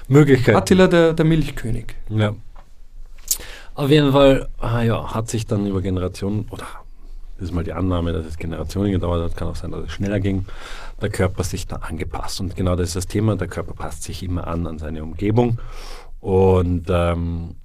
Möglichkeit. 0.08 0.56
Attila 0.56 0.88
der, 0.88 1.14
der 1.14 1.26
Milchkönig. 1.26 1.96
Ja. 2.10 2.34
Auf 3.76 3.92
jeden 3.92 4.12
Fall 4.12 4.50
ah 4.58 4.82
ja, 4.82 5.14
hat 5.14 5.30
sich 5.30 5.46
dann 5.46 5.68
über 5.68 5.82
Generationen, 5.82 6.48
oder 6.50 6.66
das 7.38 7.50
ist 7.50 7.54
mal 7.54 7.64
die 7.64 7.74
Annahme, 7.74 8.14
dass 8.14 8.26
es 8.26 8.38
Generationen 8.38 8.92
gedauert 8.92 9.24
hat, 9.24 9.38
kann 9.38 9.48
auch 9.48 9.56
sein, 9.56 9.72
dass 9.72 9.86
es 9.86 9.92
schneller 9.92 10.20
ging, 10.20 10.46
der 11.02 11.10
Körper 11.10 11.44
sich 11.44 11.68
da 11.68 11.78
angepasst. 11.78 12.40
Und 12.42 12.56
genau 12.56 12.76
das 12.76 12.90
ist 12.90 12.96
das 12.96 13.08
Thema, 13.08 13.36
der 13.36 13.48
Körper 13.48 13.74
passt 13.74 14.04
sich 14.04 14.24
immer 14.24 14.48
an 14.48 14.66
an 14.66 14.80
seine 14.80 15.04
Umgebung. 15.04 15.60
Und 16.20 16.88
ähm, 16.90 17.56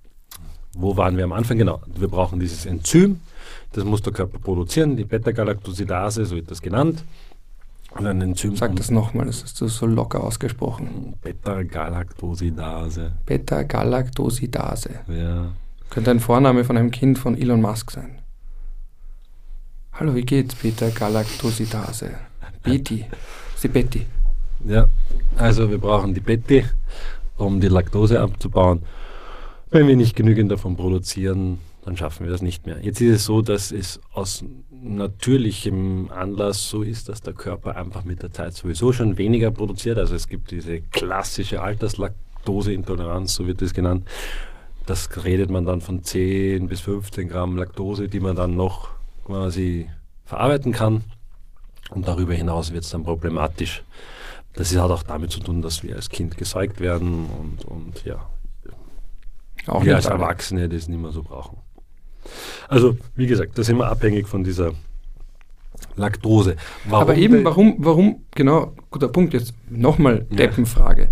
wo 0.75 0.97
waren 0.97 1.17
wir 1.17 1.25
am 1.25 1.33
Anfang? 1.33 1.59
Genau, 1.59 1.81
wir 1.87 2.09
brauchen 2.09 2.39
dieses 2.39 2.67
Enzym, 2.67 3.21
das 3.73 3.85
muss 3.85 4.03
der 4.03 4.13
Körper 4.13 4.39
produzieren, 4.39 4.97
die 4.97 5.05
Beta-Galactosidase, 5.05 6.27
so 6.27 6.37
wird 6.37 6.51
das 6.51 6.61
genannt. 6.61 7.05
Und 7.97 8.07
ein 8.07 8.23
Enzym. 8.23 8.57
Sag 8.57 8.75
das 8.77 8.91
nochmal, 8.91 9.27
das 9.27 9.53
du 9.55 9.69
so 9.69 9.87
locker 9.87 10.25
ausgesprochen. 10.25 11.15
Beta-Galactosidase. 11.23 13.13
Beta-Galactosidase. 13.27 14.91
Ja. 15.09 15.53
Könnte 15.91 16.11
ein 16.11 16.21
Vorname 16.21 16.65
von 16.65 16.79
einem 16.79 16.91
Kind 16.91 17.19
von 17.19 17.37
Elon 17.37 17.61
Musk 17.61 17.91
sein. 17.91 18.22
Hallo, 19.95 20.15
wie 20.15 20.23
geht's, 20.23 20.55
Beta-Galactosidase? 20.55 22.13
Betty. 22.63 23.05
Ist 23.55 23.63
die 23.63 23.69
Betty. 23.69 24.07
Ja, 24.67 24.87
also 25.37 25.71
wir 25.71 25.77
brauchen 25.77 26.15
die 26.15 26.21
Betty, 26.21 26.65
um 27.37 27.61
die 27.61 27.69
Laktose 27.69 28.19
abzubauen. 28.19 28.81
Wenn 29.71 29.87
wir 29.87 29.97
nicht 29.97 30.17
genügend 30.17 30.51
davon 30.51 30.77
produzieren, 30.77 31.59
dann 31.85 31.99
schaffen 31.99 32.25
wir 32.25 32.33
das 32.33 32.41
nicht 32.41 32.65
mehr. 32.65 32.79
Jetzt 32.81 33.03
ist 33.03 33.17
es 33.17 33.25
so, 33.27 33.43
dass 33.43 33.71
es 33.71 34.01
aus 34.15 34.43
natürlichem 34.71 36.11
Anlass 36.11 36.71
so 36.71 36.83
ist, 36.83 37.11
dass 37.11 37.21
der 37.21 37.35
Körper 37.35 37.77
einfach 37.77 38.05
mit 38.05 38.23
der 38.23 38.33
Zeit 38.33 38.55
sowieso 38.55 38.95
schon 38.95 39.19
weniger 39.19 39.51
produziert. 39.51 39.99
Also 39.99 40.15
es 40.15 40.27
gibt 40.27 40.53
diese 40.53 40.81
klassische 40.81 41.61
Alterslaktoseintoleranz, 41.61 43.35
so 43.35 43.47
wird 43.47 43.61
es 43.61 43.75
genannt. 43.75 44.09
Das 44.87 45.11
redet 45.23 45.51
man 45.51 45.67
dann 45.67 45.83
von 45.83 46.03
10 46.03 46.69
bis 46.69 46.81
15 46.81 47.29
Gramm 47.29 47.59
Laktose, 47.59 48.09
die 48.09 48.21
man 48.21 48.37
dann 48.37 48.57
noch 48.57 48.89
quasi 49.25 49.89
verarbeiten 50.25 50.73
kann. 50.73 51.05
Und 51.91 52.09
darüber 52.09 52.35
hinaus 52.35 52.73
wird 52.73 52.85
es 52.85 52.91
dann 52.91 53.05
problematisch. 53.05 53.83
Das 54.55 54.75
hat 54.77 54.91
auch 54.91 55.03
damit 55.03 55.31
zu 55.31 55.41
tun, 55.41 55.63
dass 55.63 55.83
wir 55.83 55.97
als 55.97 56.09
Kind 56.09 56.37
gesäugt 56.37 56.81
werden 56.81 57.27
und, 57.27 57.65
und 57.65 58.05
ja, 58.05 58.27
auch 59.67 59.85
wir 59.85 59.97
als 59.97 60.07
Erwachsene 60.07 60.69
das 60.69 60.89
nicht 60.89 61.01
mehr 61.01 61.13
so 61.13 61.23
brauchen. 61.23 61.59
Also, 62.69 62.97
wie 63.15 63.27
gesagt, 63.27 63.59
das 63.59 63.69
ist 63.69 63.73
immer 63.73 63.87
abhängig 63.89 64.29
von 64.29 64.45
dieser 64.45 64.73
Laktose. 65.97 66.57
Warum 66.85 67.03
Aber 67.03 67.17
eben, 67.17 67.45
warum, 67.45 67.77
warum, 67.79 68.25
genau, 68.35 68.73
guter 68.91 69.09
Punkt 69.09 69.35
jetzt, 69.35 69.55
nochmal 69.69 70.27
Deppenfrage. 70.31 71.03
Ja. 71.05 71.09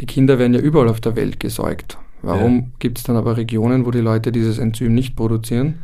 Die 0.00 0.06
Kinder 0.06 0.38
werden 0.38 0.54
ja 0.54 0.60
überall 0.60 0.88
auf 0.88 1.00
der 1.00 1.16
Welt 1.16 1.40
gesäugt. 1.40 1.98
Warum 2.22 2.56
ja. 2.56 2.66
gibt 2.78 2.98
es 2.98 3.04
dann 3.04 3.16
aber 3.16 3.36
Regionen, 3.36 3.86
wo 3.86 3.90
die 3.90 4.00
Leute 4.00 4.32
dieses 4.32 4.58
Enzym 4.58 4.94
nicht 4.94 5.16
produzieren? 5.16 5.82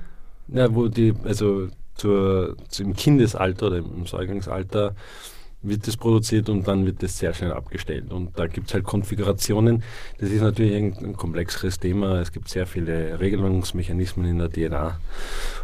Ja, 0.48 0.74
wo 0.74 0.88
die, 0.88 1.14
also 1.24 1.68
zur, 1.94 2.56
zum 2.68 2.94
Kindesalter 2.94 3.66
oder 3.66 3.78
im 3.78 4.06
Säuglingsalter 4.06 4.94
wird 5.62 5.86
das 5.86 5.96
produziert 5.96 6.48
und 6.48 6.68
dann 6.68 6.86
wird 6.86 7.02
das 7.02 7.18
sehr 7.18 7.34
schnell 7.34 7.52
abgestellt. 7.52 8.12
Und 8.12 8.38
da 8.38 8.46
gibt 8.46 8.68
es 8.68 8.74
halt 8.74 8.84
Konfigurationen. 8.84 9.82
Das 10.18 10.30
ist 10.30 10.42
natürlich 10.42 10.76
ein, 10.76 10.96
ein, 11.04 11.16
komplexeres 11.16 11.80
Thema. 11.80 12.20
Es 12.20 12.32
gibt 12.32 12.48
sehr 12.48 12.66
viele 12.66 13.18
Regelungsmechanismen 13.18 14.26
in 14.26 14.38
der 14.38 14.50
DNA 14.50 15.00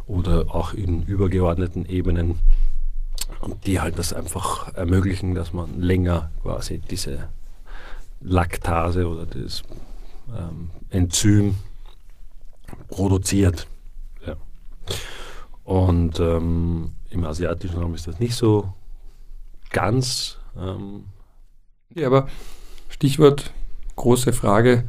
oder 0.06 0.54
auch 0.54 0.72
in 0.72 1.04
übergeordneten 1.04 1.86
Ebenen, 1.86 2.38
die 3.66 3.80
halt 3.80 3.98
das 3.98 4.12
einfach 4.12 4.74
ermöglichen, 4.74 5.34
dass 5.34 5.52
man 5.52 5.80
länger 5.80 6.30
quasi 6.42 6.78
diese 6.78 7.28
Laktase 8.20 9.06
oder 9.06 9.26
das 9.26 9.62
ähm, 10.36 10.70
Enzym 10.90 11.54
produziert. 12.88 13.66
Und 15.64 16.18
ähm, 16.20 16.92
im 17.10 17.24
asiatischen 17.24 17.78
Raum 17.78 17.94
ist 17.94 18.06
das 18.06 18.18
nicht 18.18 18.34
so 18.34 18.72
ganz. 19.70 20.38
Ähm 20.56 21.04
ja, 21.94 22.06
aber 22.06 22.28
Stichwort 22.88 23.52
große 23.96 24.32
Frage, 24.32 24.84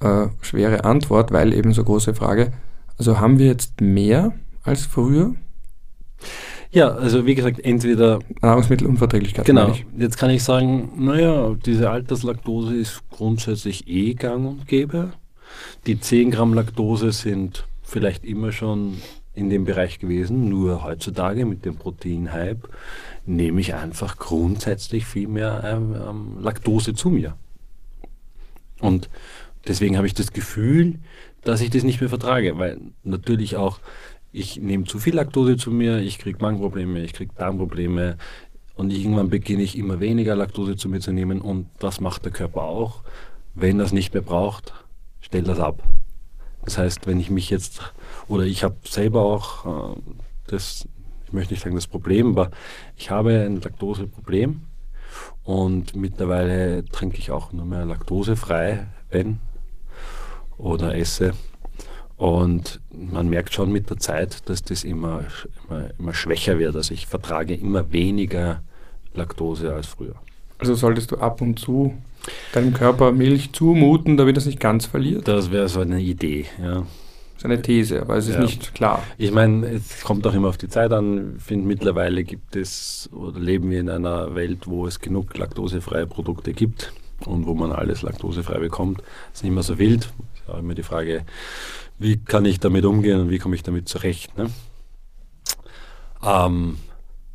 äh, 0.00 0.26
schwere 0.40 0.84
Antwort, 0.84 1.32
weil 1.32 1.52
eben 1.52 1.72
so 1.72 1.84
große 1.84 2.14
Frage. 2.14 2.52
Also 2.98 3.18
haben 3.18 3.38
wir 3.38 3.46
jetzt 3.46 3.80
mehr 3.80 4.32
als 4.62 4.86
früher? 4.86 5.34
Ja, 6.72 6.90
also 6.90 7.26
wie 7.26 7.34
gesagt, 7.34 7.60
entweder 7.64 8.20
Nahrungsmittelunverträglichkeit. 8.42 9.44
Genau. 9.44 9.74
Jetzt 9.98 10.18
kann 10.18 10.30
ich 10.30 10.44
sagen, 10.44 10.92
naja, 10.96 11.56
diese 11.66 11.90
Alterslaktose 11.90 12.76
ist 12.76 13.02
grundsätzlich 13.10 13.88
eh 13.88 14.14
gang 14.14 14.46
und 14.46 14.68
gäbe. 14.68 15.12
Die 15.86 15.98
10 15.98 16.30
Gramm 16.30 16.54
Laktose 16.54 17.10
sind 17.10 17.66
vielleicht 17.82 18.24
immer 18.24 18.52
schon 18.52 18.98
in 19.40 19.50
dem 19.50 19.64
Bereich 19.64 19.98
gewesen, 19.98 20.48
nur 20.48 20.84
heutzutage 20.84 21.44
mit 21.46 21.64
dem 21.64 21.76
Proteinhype 21.76 22.68
nehme 23.26 23.60
ich 23.60 23.74
einfach 23.74 24.18
grundsätzlich 24.18 25.06
viel 25.06 25.28
mehr 25.28 25.62
ähm, 25.64 25.94
ähm, 25.94 26.36
Laktose 26.40 26.94
zu 26.94 27.10
mir. 27.10 27.36
Und 28.80 29.10
deswegen 29.66 29.96
habe 29.96 30.06
ich 30.06 30.14
das 30.14 30.32
Gefühl, 30.32 30.98
dass 31.42 31.60
ich 31.60 31.70
das 31.70 31.82
nicht 31.82 32.00
mehr 32.00 32.08
vertrage, 32.08 32.58
weil 32.58 32.78
natürlich 33.02 33.56
auch 33.56 33.80
ich 34.32 34.60
nehme 34.60 34.84
zu 34.84 34.98
viel 34.98 35.14
Laktose 35.14 35.56
zu 35.56 35.70
mir, 35.70 35.98
ich 35.98 36.18
kriege 36.18 36.38
Magenprobleme, 36.40 37.02
ich 37.02 37.14
kriege 37.14 37.32
Darmprobleme 37.36 38.16
und 38.76 38.92
irgendwann 38.92 39.28
beginne 39.28 39.62
ich 39.62 39.76
immer 39.76 40.00
weniger 40.00 40.36
Laktose 40.36 40.76
zu 40.76 40.88
mir 40.88 41.00
zu 41.00 41.12
nehmen 41.12 41.40
und 41.40 41.66
das 41.80 42.00
macht 42.00 42.24
der 42.24 42.32
Körper 42.32 42.62
auch. 42.62 43.02
Wenn 43.54 43.80
es 43.80 43.92
nicht 43.92 44.14
mehr 44.14 44.22
braucht, 44.22 44.72
stellt 45.20 45.48
das 45.48 45.58
ab. 45.58 45.82
Das 46.70 46.78
heißt, 46.78 47.08
wenn 47.08 47.18
ich 47.18 47.30
mich 47.30 47.50
jetzt, 47.50 47.92
oder 48.28 48.44
ich 48.44 48.62
habe 48.62 48.76
selber 48.84 49.22
auch 49.22 49.96
äh, 49.96 50.00
das 50.46 50.86
ich 51.26 51.32
möchte 51.32 51.52
nicht 51.52 51.62
sagen 51.64 51.74
das 51.74 51.88
Problem, 51.88 52.30
aber 52.30 52.52
ich 52.96 53.10
habe 53.10 53.40
ein 53.40 53.60
Laktoseproblem 53.60 54.62
und 55.42 55.96
mittlerweile 55.96 56.84
trinke 56.84 57.18
ich 57.18 57.32
auch 57.32 57.52
nur 57.52 57.64
mehr 57.64 57.84
laktosefrei, 57.84 58.86
wenn 59.10 59.40
oder 60.58 60.96
esse. 60.96 61.34
Und 62.16 62.80
man 62.90 63.28
merkt 63.28 63.52
schon 63.52 63.72
mit 63.72 63.90
der 63.90 63.98
Zeit, 63.98 64.48
dass 64.48 64.62
das 64.62 64.84
immer, 64.84 65.24
immer, 65.68 65.90
immer 65.98 66.14
schwächer 66.14 66.60
wird. 66.60 66.76
Also 66.76 66.94
ich 66.94 67.08
vertrage 67.08 67.54
immer 67.54 67.90
weniger 67.92 68.62
Laktose 69.14 69.74
als 69.74 69.86
früher. 69.86 70.14
Also 70.58 70.74
solltest 70.74 71.10
du 71.10 71.16
ab 71.16 71.40
und 71.40 71.58
zu 71.58 71.94
deinem 72.52 72.74
Körper 72.74 73.12
Milch 73.12 73.52
zumuten, 73.52 74.16
damit 74.16 74.36
es 74.36 74.46
nicht 74.46 74.60
ganz 74.60 74.86
verliert? 74.86 75.28
Das 75.28 75.50
wäre 75.50 75.68
so 75.68 75.80
eine 75.80 76.00
Idee, 76.00 76.46
ja 76.62 76.84
ist 77.40 77.46
eine 77.46 77.62
These, 77.62 78.02
aber 78.02 78.16
es 78.16 78.28
ist 78.28 78.34
ja. 78.34 78.42
nicht 78.42 78.74
klar. 78.74 79.02
Ich 79.16 79.32
meine, 79.32 79.66
es 79.66 80.02
kommt 80.02 80.26
auch 80.26 80.34
immer 80.34 80.48
auf 80.48 80.58
die 80.58 80.68
Zeit 80.68 80.92
an. 80.92 81.36
Ich 81.38 81.42
finde, 81.42 81.66
mittlerweile 81.66 82.22
gibt 82.22 82.54
es 82.54 83.08
oder 83.12 83.40
leben 83.40 83.70
wir 83.70 83.80
in 83.80 83.88
einer 83.88 84.34
Welt, 84.34 84.66
wo 84.66 84.86
es 84.86 85.00
genug 85.00 85.36
laktosefreie 85.36 86.06
Produkte 86.06 86.52
gibt 86.52 86.92
und 87.24 87.46
wo 87.46 87.54
man 87.54 87.72
alles 87.72 88.02
laktosefrei 88.02 88.58
bekommt. 88.58 88.98
Das 88.98 89.38
ist 89.38 89.44
nicht 89.44 89.54
mehr 89.54 89.62
so 89.62 89.78
wild. 89.78 90.12
Es 90.34 90.40
ist 90.42 90.50
auch 90.50 90.58
immer 90.58 90.74
die 90.74 90.82
Frage, 90.82 91.24
wie 91.98 92.18
kann 92.18 92.44
ich 92.44 92.60
damit 92.60 92.84
umgehen 92.84 93.20
und 93.20 93.30
wie 93.30 93.38
komme 93.38 93.54
ich 93.54 93.62
damit 93.62 93.88
zurecht. 93.88 94.36
Ne? 94.36 94.50
Ähm, 96.22 96.76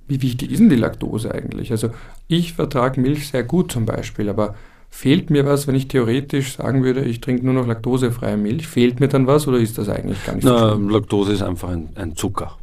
wie 0.07 0.21
wichtig 0.21 0.51
ist 0.51 0.59
denn 0.59 0.69
die 0.69 0.75
Laktose 0.75 1.33
eigentlich? 1.33 1.71
Also 1.71 1.89
ich 2.27 2.53
vertrage 2.53 3.01
Milch 3.01 3.29
sehr 3.29 3.43
gut 3.43 3.71
zum 3.71 3.87
Beispiel, 3.87 4.29
aber 4.29 4.53
Fehlt 4.95 5.29
mir 5.29 5.45
was, 5.45 5.67
wenn 5.67 5.75
ich 5.75 5.89
theoretisch 5.89 6.55
sagen 6.55 6.85
würde, 6.85 7.01
ich 7.01 7.19
trinke 7.19 7.43
nur 7.43 7.53
noch 7.53 7.67
laktosefreie 7.67 8.37
Milch? 8.37 8.65
Fehlt 8.65 9.01
mir 9.01 9.09
dann 9.09 9.27
was 9.27 9.45
oder 9.45 9.57
ist 9.57 9.77
das 9.77 9.89
eigentlich 9.89 10.25
gar 10.25 10.35
nicht 10.35 10.45
Na, 10.45 10.75
so 10.75 10.79
Laktose 10.87 11.33
ist 11.33 11.41
einfach 11.41 11.67
ein, 11.67 11.89
ein, 11.95 12.15
Zucker. 12.15 12.57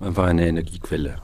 Einfach 0.00 0.24
eine 0.24 0.48
Energiequelle. 0.48 1.16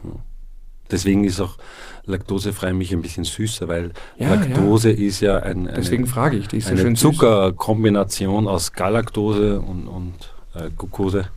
Deswegen 0.91 1.25
ist 1.25 1.41
auch 1.41 1.57
laktosefreie 2.05 2.75
Milch 2.75 2.93
ein 2.93 3.01
bisschen 3.01 3.25
süßer, 3.25 3.69
weil 3.69 3.93
ja, 4.19 4.35
Laktose 4.35 4.93
ja. 4.93 5.07
ist 5.07 5.21
ja 5.21 5.39
ein, 5.39 5.67
eine, 5.67 5.79
Deswegen 5.79 6.07
frage 6.07 6.37
ich, 6.37 6.47
die 6.47 6.59
ist 6.59 6.71
eine 6.71 6.93
Zuckerkombination 6.93 8.49
aus 8.49 8.75
Galaktose 8.75 9.61
und, 9.61 9.89
und 9.89 10.15
äh, 10.55 10.69
Glucose. 10.77 11.31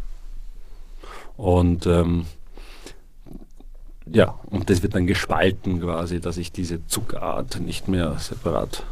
Und 1.38 1.88
ähm, 1.88 2.26
ja, 4.06 4.40
und 4.50 4.70
das 4.70 4.84
wird 4.84 4.96
dann 4.96 5.08
gespalten 5.08 5.82
quasi, 5.82 6.20
dass 6.20 6.38
ich 6.38 6.52
diese 6.52 6.86
Zuckerart 6.88 7.60
nicht 7.60 7.88
mehr 7.88 8.18
separat. 8.20 8.84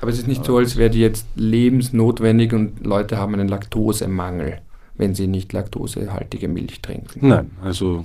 Aber 0.00 0.10
es 0.10 0.18
ist 0.18 0.28
nicht 0.28 0.44
so, 0.44 0.58
als 0.58 0.76
wäre 0.76 0.90
die 0.90 1.00
jetzt 1.00 1.26
lebensnotwendig 1.36 2.52
und 2.52 2.84
Leute 2.84 3.16
haben 3.16 3.34
einen 3.34 3.48
Laktosemangel, 3.48 4.60
wenn 4.94 5.14
sie 5.14 5.26
nicht 5.26 5.52
laktosehaltige 5.52 6.48
Milch 6.48 6.80
trinken. 6.82 7.26
Nein, 7.26 7.50
also 7.62 8.04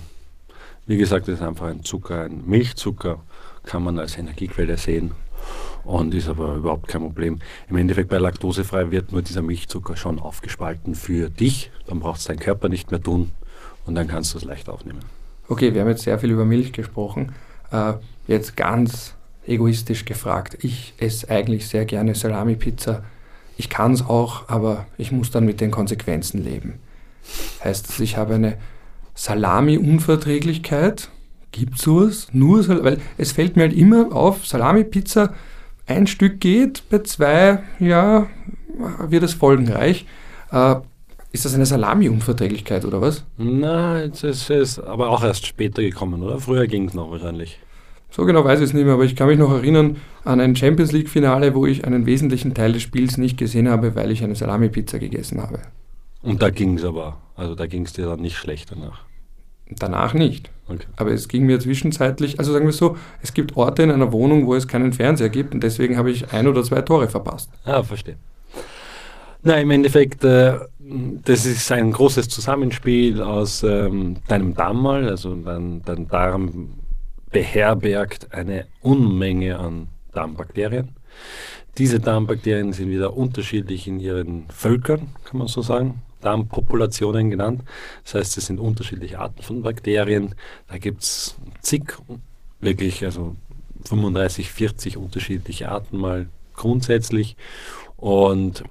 wie 0.88 0.98
gesagt, 0.98 1.28
das 1.28 1.36
ist 1.36 1.42
einfach 1.42 1.68
ein 1.68 1.84
Zucker, 1.84 2.24
ein 2.24 2.44
Milchzucker 2.46 3.22
kann 3.64 3.84
man 3.84 4.00
als 4.00 4.18
Energiequelle 4.18 4.78
sehen 4.78 5.12
und 5.84 6.14
ist 6.14 6.30
aber 6.30 6.56
überhaupt 6.56 6.88
kein 6.88 7.02
Problem. 7.02 7.40
Im 7.70 7.76
Endeffekt 7.76 8.10
bei 8.10 8.18
laktosefrei 8.18 8.90
wird 8.92 9.12
nur 9.12 9.22
dieser 9.22 9.42
Milchzucker 9.42 9.96
schon 9.96 10.20
aufgespalten 10.20 10.96
für 10.96 11.30
dich, 11.30 11.72
dann 11.88 12.00
braucht 12.00 12.20
es 12.20 12.26
dein 12.26 12.40
Körper 12.40 12.70
nicht 12.70 12.90
mehr 12.90 13.02
tun 13.02 13.32
und 13.86 13.96
dann 13.96 14.08
kannst 14.08 14.34
du 14.34 14.38
es 14.38 14.44
leicht 14.44 14.70
aufnehmen. 14.70 15.02
Okay, 15.52 15.74
wir 15.74 15.82
haben 15.82 15.90
jetzt 15.90 16.04
sehr 16.04 16.18
viel 16.18 16.32
über 16.32 16.46
Milch 16.46 16.72
gesprochen. 16.72 17.34
Äh, 17.72 17.94
jetzt 18.28 18.56
ganz 18.56 19.16
egoistisch 19.46 20.06
gefragt. 20.06 20.58
Ich 20.62 20.94
esse 20.98 21.30
eigentlich 21.30 21.68
sehr 21.68 21.86
gerne 21.86 22.16
Salami-Pizza 22.16 23.04
ich 23.62 23.70
kann 23.70 23.94
es 23.94 24.02
auch, 24.02 24.50
aber 24.50 24.88
ich 24.98 25.12
muss 25.12 25.30
dann 25.30 25.46
mit 25.46 25.62
den 25.62 25.70
Konsequenzen 25.70 26.44
leben. 26.44 26.80
Heißt 27.64 28.00
ich 28.00 28.18
habe 28.18 28.34
eine 28.34 28.58
Salami-Unverträglichkeit? 29.14 31.10
Gibt 31.52 31.76
es 31.76 31.84
sowas? 31.84 32.28
Nur 32.32 32.64
Sal 32.64 32.84
weil 32.84 33.00
es 33.20 33.34
fällt 33.34 33.58
mir 33.58 33.64
halt 33.64 33.74
immer 33.74 34.16
auf, 34.16 34.48
Salami-Pizza, 34.48 35.36
ein 35.86 36.08
Stück 36.08 36.40
geht, 36.40 36.90
bei 36.90 37.04
zwei, 37.04 37.62
ja, 37.78 38.26
wird 39.08 39.22
es 39.22 39.36
folgenreich. 39.36 40.08
Äh, 40.52 40.78
ist 41.32 41.46
das 41.46 41.56
eine 41.56 41.66
Salami-Unverträglichkeit 41.66 42.86
oder 42.86 43.02
was? 43.02 43.24
Nein, 43.38 44.12
es 44.12 44.50
ist 44.50 44.80
aber 44.80 45.10
auch 45.10 45.24
erst 45.24 45.46
später 45.46 45.82
gekommen, 45.82 46.22
oder? 46.24 46.40
Früher 46.40 46.68
ging 46.68 46.88
es 46.88 46.94
noch 46.94 47.10
wahrscheinlich. 47.10 47.60
So 48.10 48.26
genau 48.26 48.44
weiß 48.44 48.60
ich 48.60 48.66
es 48.66 48.74
nicht 48.74 48.84
mehr, 48.84 48.96
aber 48.96 49.06
ich 49.06 49.16
kann 49.16 49.28
mich 49.28 49.40
noch 49.40 49.52
erinnern 49.52 49.96
an 50.26 50.42
ein 50.42 50.56
Champions 50.56 50.92
League-Finale, 50.92 51.56
wo 51.56 51.66
ich 51.66 51.86
einen 51.86 52.06
wesentlichen 52.06 52.54
Teil 52.54 52.74
des 52.74 52.82
Spiels 52.82 53.18
nicht 53.18 53.38
gesehen 53.38 53.70
habe, 53.70 53.96
weil 53.96 54.12
ich 54.12 54.22
eine 54.24 54.36
Salami-Pizza 54.36 55.00
gegessen 55.00 55.42
habe. 55.42 55.60
Und 56.22 56.42
da 56.42 56.50
ging 56.50 56.78
es 56.78 56.84
aber, 56.84 57.18
also 57.36 57.56
da 57.56 57.66
ging 57.66 57.86
es 57.86 57.94
dir 57.94 58.06
dann 58.06 58.20
nicht 58.20 58.36
schlecht 58.36 58.72
danach. 58.72 59.06
Danach 59.70 60.14
nicht. 60.14 60.52
Okay. 60.68 60.86
Aber 60.98 61.12
es 61.12 61.30
ging 61.30 61.46
mir 61.46 61.60
zwischenzeitlich, 61.62 62.38
also 62.40 62.52
sagen 62.52 62.66
wir 62.66 62.74
so, 62.74 62.98
es 63.22 63.34
gibt 63.34 63.56
Orte 63.56 63.84
in 63.84 63.92
einer 63.92 64.12
Wohnung, 64.12 64.46
wo 64.46 64.56
es 64.56 64.68
keinen 64.68 64.92
Fernseher 64.92 65.30
gibt 65.30 65.54
und 65.54 65.64
deswegen 65.64 65.98
habe 65.98 66.12
ich 66.12 66.34
ein 66.34 66.48
oder 66.48 66.64
zwei 66.64 66.82
Tore 66.82 67.08
verpasst. 67.08 67.50
Ah, 67.64 67.82
verstehe. 67.82 68.18
Na, 69.44 69.60
im 69.60 69.72
Endeffekt, 69.72 70.24
äh, 70.24 70.60
das 70.80 71.46
ist 71.46 71.72
ein 71.72 71.92
großes 71.92 72.30
Zusammenspiel 72.30 73.22
aus 73.22 73.64
ähm, 73.64 74.18
deinem 74.28 74.54
Darm 74.54 74.82
mal, 74.82 75.08
also 75.10 75.34
dein, 75.36 75.82
dein 75.84 76.08
Darm 76.08 76.74
beherbergt 77.32 78.34
eine 78.34 78.68
Unmenge 78.82 79.58
an 79.58 79.88
Darmbakterien. 80.14 80.90
Diese 81.78 82.00
Darmbakterien 82.00 82.74
sind 82.74 82.90
wieder 82.90 83.16
unterschiedlich 83.16 83.88
in 83.88 84.00
ihren 84.00 84.46
Völkern, 84.50 85.10
kann 85.24 85.38
man 85.38 85.48
so 85.48 85.62
sagen. 85.62 86.02
Darmpopulationen 86.20 87.32
genannt. 87.32 87.64
Das 88.04 88.16
heißt, 88.16 88.38
es 88.38 88.46
sind 88.46 88.60
unterschiedliche 88.60 89.18
Arten 89.18 89.42
von 89.42 89.64
Bakterien. 89.64 90.36
Da 90.68 90.78
gibt 90.78 91.02
es 91.02 91.36
zig, 91.62 91.98
wirklich, 92.60 93.04
also 93.04 93.36
35, 93.86 94.52
40 94.52 94.98
unterschiedliche 94.98 95.70
Arten 95.70 95.98
mal 95.98 96.28
grundsätzlich. 96.54 97.38
Und 97.98 98.64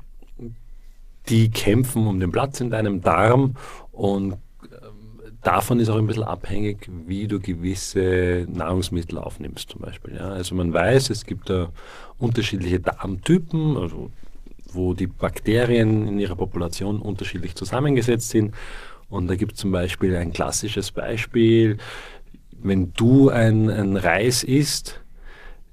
die 1.29 1.50
kämpfen 1.50 2.07
um 2.07 2.19
den 2.21 2.33
Platz 2.33 2.61
in 2.61 2.71
deinem 2.71 3.00
Darm 3.00 3.57
und 3.93 4.37
davon 5.43 5.81
ist 5.81 5.89
auch 5.89 5.97
ein 5.97 6.07
bisschen 6.07 6.25
abhängig, 6.25 6.89
wie 7.07 7.27
du 7.27 7.41
gewisse 7.41 8.47
Nahrungsmittel 8.49 9.19
aufnimmst 9.19 9.71
zum 9.71 9.81
Beispiel. 9.81 10.15
Ja. 10.15 10.29
Also 10.29 10.55
man 10.55 10.73
weiß, 10.73 11.11
es 11.11 11.25
gibt 11.25 11.50
da 11.50 11.71
unterschiedliche 12.19 12.81
Darmtypen, 12.81 13.77
also 13.77 14.11
wo 14.73 14.95
die 14.95 15.07
Bakterien 15.07 16.07
in 16.07 16.19
ihrer 16.19 16.37
Population 16.37 17.00
unterschiedlich 17.00 17.55
zusammengesetzt 17.55 18.31
sind. 18.31 18.55
Und 19.09 19.27
da 19.27 19.35
gibt 19.35 19.53
es 19.53 19.59
zum 19.59 19.73
Beispiel 19.73 20.15
ein 20.15 20.33
klassisches 20.33 20.93
Beispiel, 20.93 21.79
wenn 22.62 22.93
du 22.93 23.31
ein, 23.31 23.69
ein 23.69 23.97
Reis 23.97 24.45
isst, 24.45 25.00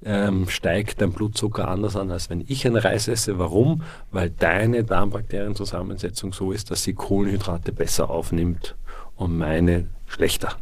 ähm, 0.06 0.48
steigt 0.48 1.02
dein 1.02 1.12
Blutzucker 1.12 1.68
anders 1.68 1.96
an, 1.96 2.12
als 2.12 2.30
wenn 2.30 2.44
ich 2.48 2.66
einen 2.66 2.78
Reis 2.78 3.08
esse. 3.08 3.40
Warum? 3.40 3.84
Weil 4.12 4.30
deine 4.30 4.84
Darmbakterienzusammensetzung 4.84 6.34
so 6.34 6.52
ist, 6.52 6.72
dass 6.72 6.84
sie 6.84 6.94
Kohlenhydrate 6.94 7.72
besser 7.72 8.10
aufnimmt 8.10 8.76
und 9.16 9.38
meine 9.38 9.88
schlechter. 10.06 10.56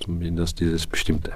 Zumindest 0.00 0.60
dieses 0.60 0.86
Bestimmte. 0.86 1.32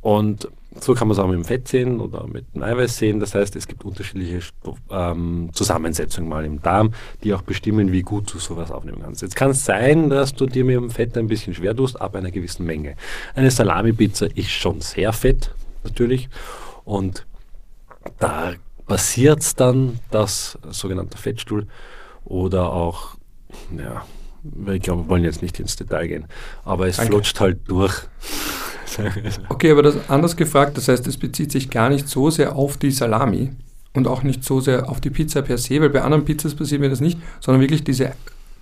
Und 0.00 0.48
so 0.80 0.94
kann 0.94 1.08
man 1.08 1.16
es 1.16 1.18
auch 1.18 1.26
mit 1.26 1.36
dem 1.36 1.44
Fett 1.44 1.66
sehen 1.66 2.00
oder 2.00 2.26
mit 2.26 2.54
dem 2.54 2.62
Eiweiß 2.62 2.98
sehen. 2.98 3.20
Das 3.20 3.34
heißt, 3.34 3.56
es 3.56 3.66
gibt 3.66 3.84
unterschiedliche 3.84 4.40
ähm, 4.90 5.50
Zusammensetzungen 5.52 6.28
mal 6.28 6.44
im 6.44 6.62
Darm, 6.62 6.92
die 7.24 7.34
auch 7.34 7.42
bestimmen, 7.42 7.90
wie 7.90 8.02
gut 8.02 8.32
du 8.32 8.38
sowas 8.38 8.70
aufnehmen 8.70 9.00
kannst. 9.02 9.22
Jetzt 9.22 9.34
kann 9.36 9.50
es 9.50 9.64
sein, 9.64 10.08
dass 10.10 10.34
du 10.34 10.46
dir 10.46 10.64
mit 10.64 10.76
dem 10.76 10.90
Fett 10.90 11.16
ein 11.18 11.26
bisschen 11.26 11.54
schwer 11.54 11.74
tust, 11.74 12.00
ab 12.00 12.14
einer 12.14 12.30
gewissen 12.30 12.64
Menge. 12.64 12.94
Eine 13.34 13.50
Salami-Pizza 13.50 14.26
ist 14.36 14.50
schon 14.50 14.80
sehr 14.80 15.12
fett, 15.12 15.52
natürlich. 15.84 16.28
Und 16.84 17.26
da 18.18 18.52
passiert 18.86 19.40
es 19.40 19.54
dann, 19.54 20.00
dass 20.10 20.58
sogenannter 20.70 21.18
Fettstuhl 21.18 21.66
oder 22.24 22.72
auch 22.72 23.16
ja, 23.76 24.04
ich 24.72 24.82
glaube, 24.82 25.04
wir 25.04 25.08
wollen 25.08 25.24
jetzt 25.24 25.42
nicht 25.42 25.58
ins 25.60 25.76
Detail 25.76 26.06
gehen, 26.06 26.26
aber 26.64 26.86
es 26.86 26.96
Danke. 26.96 27.12
flutscht 27.12 27.40
halt 27.40 27.58
durch. 27.66 27.94
okay, 29.48 29.70
aber 29.70 29.82
das 29.82 30.08
anders 30.08 30.36
gefragt, 30.36 30.76
das 30.76 30.88
heißt, 30.88 31.06
es 31.06 31.18
bezieht 31.18 31.52
sich 31.52 31.70
gar 31.70 31.88
nicht 31.88 32.08
so 32.08 32.30
sehr 32.30 32.56
auf 32.56 32.76
die 32.76 32.90
Salami 32.90 33.50
und 33.94 34.06
auch 34.06 34.22
nicht 34.22 34.44
so 34.44 34.60
sehr 34.60 34.88
auf 34.88 35.00
die 35.00 35.10
Pizza 35.10 35.42
per 35.42 35.58
se, 35.58 35.80
weil 35.80 35.90
bei 35.90 36.02
anderen 36.02 36.24
Pizzas 36.24 36.54
passiert 36.54 36.80
mir 36.80 36.88
das 36.90 37.00
nicht, 37.00 37.18
sondern 37.40 37.60
wirklich 37.60 37.84
diese 37.84 38.12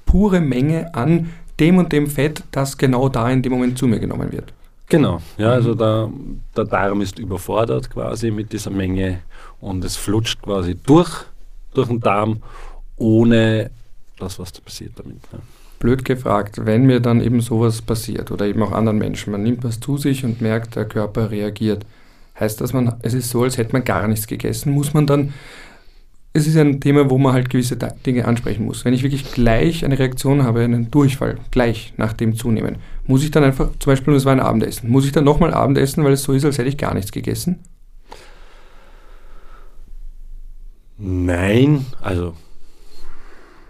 pure 0.04 0.40
Menge 0.40 0.94
an 0.94 1.30
dem 1.60 1.78
und 1.78 1.92
dem 1.92 2.06
Fett, 2.06 2.42
das 2.50 2.76
genau 2.76 3.08
da 3.08 3.30
in 3.30 3.42
dem 3.42 3.52
Moment 3.52 3.78
zu 3.78 3.86
mir 3.86 3.98
genommen 3.98 4.32
wird. 4.32 4.52
Genau, 4.88 5.20
ja, 5.36 5.50
also 5.50 5.74
der, 5.74 6.10
der 6.56 6.64
Darm 6.64 7.00
ist 7.00 7.18
überfordert 7.18 7.90
quasi 7.90 8.30
mit 8.30 8.52
dieser 8.52 8.70
Menge 8.70 9.20
und 9.60 9.84
es 9.84 9.96
flutscht 9.96 10.42
quasi 10.42 10.76
durch, 10.76 11.24
durch 11.74 11.88
den 11.88 12.00
Darm, 12.00 12.42
ohne 12.96 13.70
das, 14.18 14.38
was 14.38 14.52
da 14.52 14.60
passiert 14.60 14.92
damit. 14.96 15.20
Ja 15.32 15.40
blöd 15.78 16.04
gefragt, 16.04 16.64
wenn 16.64 16.86
mir 16.86 17.00
dann 17.00 17.20
eben 17.20 17.40
sowas 17.40 17.82
passiert 17.82 18.30
oder 18.30 18.46
eben 18.46 18.62
auch 18.62 18.72
anderen 18.72 18.98
Menschen, 18.98 19.30
man 19.32 19.42
nimmt 19.42 19.64
was 19.64 19.80
zu 19.80 19.96
sich 19.96 20.24
und 20.24 20.40
merkt, 20.40 20.76
der 20.76 20.84
Körper 20.84 21.30
reagiert, 21.30 21.84
heißt 22.38 22.60
das, 22.60 22.72
man, 22.72 22.94
es 23.02 23.14
ist 23.14 23.30
so, 23.30 23.42
als 23.42 23.58
hätte 23.58 23.72
man 23.72 23.84
gar 23.84 24.06
nichts 24.08 24.26
gegessen, 24.26 24.72
muss 24.72 24.94
man 24.94 25.06
dann, 25.06 25.32
es 26.36 26.46
ist 26.46 26.56
ein 26.56 26.80
Thema, 26.80 27.08
wo 27.08 27.16
man 27.16 27.32
halt 27.32 27.48
gewisse 27.48 27.76
Dinge 27.76 28.26
ansprechen 28.26 28.66
muss. 28.66 28.84
Wenn 28.84 28.92
ich 28.92 29.02
wirklich 29.02 29.32
gleich 29.32 29.84
eine 29.84 29.98
Reaktion 29.98 30.42
habe, 30.42 30.60
einen 30.60 30.90
Durchfall, 30.90 31.38
gleich 31.50 31.94
nach 31.96 32.12
dem 32.12 32.36
Zunehmen, 32.36 32.76
muss 33.06 33.24
ich 33.24 33.30
dann 33.30 33.42
einfach, 33.42 33.70
zum 33.78 33.92
Beispiel, 33.92 34.14
es 34.14 34.26
war 34.26 34.32
ein 34.32 34.40
Abendessen, 34.40 34.90
muss 34.90 35.06
ich 35.06 35.12
dann 35.12 35.24
nochmal 35.24 35.54
Abendessen, 35.54 36.04
weil 36.04 36.12
es 36.12 36.22
so 36.22 36.34
ist, 36.34 36.44
als 36.44 36.58
hätte 36.58 36.68
ich 36.68 36.76
gar 36.76 36.92
nichts 36.92 37.10
gegessen? 37.10 37.60
Nein, 40.98 41.86
also. 42.02 42.34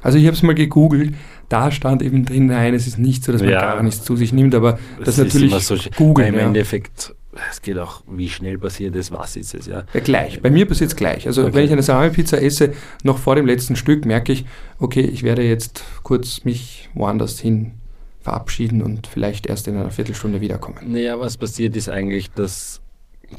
Also 0.03 0.19
ich 0.19 0.27
habe 0.27 0.37
es 0.37 0.43
mal 0.43 0.55
gegoogelt, 0.55 1.15
da 1.49 1.71
stand 1.71 2.03
eben 2.03 2.25
drin, 2.25 2.47
nein, 2.47 2.75
es 2.75 2.87
ist 2.87 2.99
nicht 2.99 3.25
so, 3.25 3.33
dass 3.33 3.43
man 3.43 3.51
ja, 3.51 3.61
gar 3.61 3.83
nichts 3.83 4.05
zu 4.05 4.17
sich 4.17 4.33
nimmt, 4.33 4.55
aber 4.57 4.79
das, 4.99 5.17
das 5.17 5.19
natürlich 5.19 5.55
so, 5.55 5.77
googeln. 5.97 6.35
Im 6.35 6.35
ja. 6.35 6.47
Endeffekt, 6.47 7.15
es 7.51 7.63
geht 7.63 7.79
auch, 7.79 8.03
wie 8.07 8.29
schnell 8.29 8.59
passiert 8.59 8.97
es, 8.97 9.13
was 9.13 9.37
ist 9.37 9.55
es, 9.55 9.67
ja. 9.67 9.85
ja 9.93 10.01
gleich, 10.01 10.41
bei 10.41 10.51
mir 10.51 10.67
passiert 10.67 10.91
es 10.91 10.97
gleich. 10.97 11.27
Also 11.27 11.45
okay. 11.45 11.55
wenn 11.55 11.65
ich 11.65 11.73
eine 11.73 11.83
Salami-Pizza 11.83 12.41
esse, 12.41 12.73
noch 13.03 13.19
vor 13.19 13.37
dem 13.37 13.47
letzten 13.47 13.77
Stück 13.77 14.05
merke 14.05 14.33
ich, 14.33 14.45
okay, 14.79 15.03
ich 15.03 15.23
werde 15.23 15.43
jetzt 15.43 15.85
kurz 16.03 16.45
mich 16.45 16.89
woanders 16.95 17.39
hin 17.39 17.73
verabschieden 18.21 18.83
und 18.83 19.07
vielleicht 19.07 19.47
erst 19.47 19.69
in 19.69 19.77
einer 19.77 19.91
Viertelstunde 19.91 20.41
wiederkommen. 20.41 20.79
Naja, 20.93 21.21
was 21.21 21.37
passiert 21.37 21.77
ist 21.77 21.89
eigentlich, 21.89 22.31
dass 22.33 22.81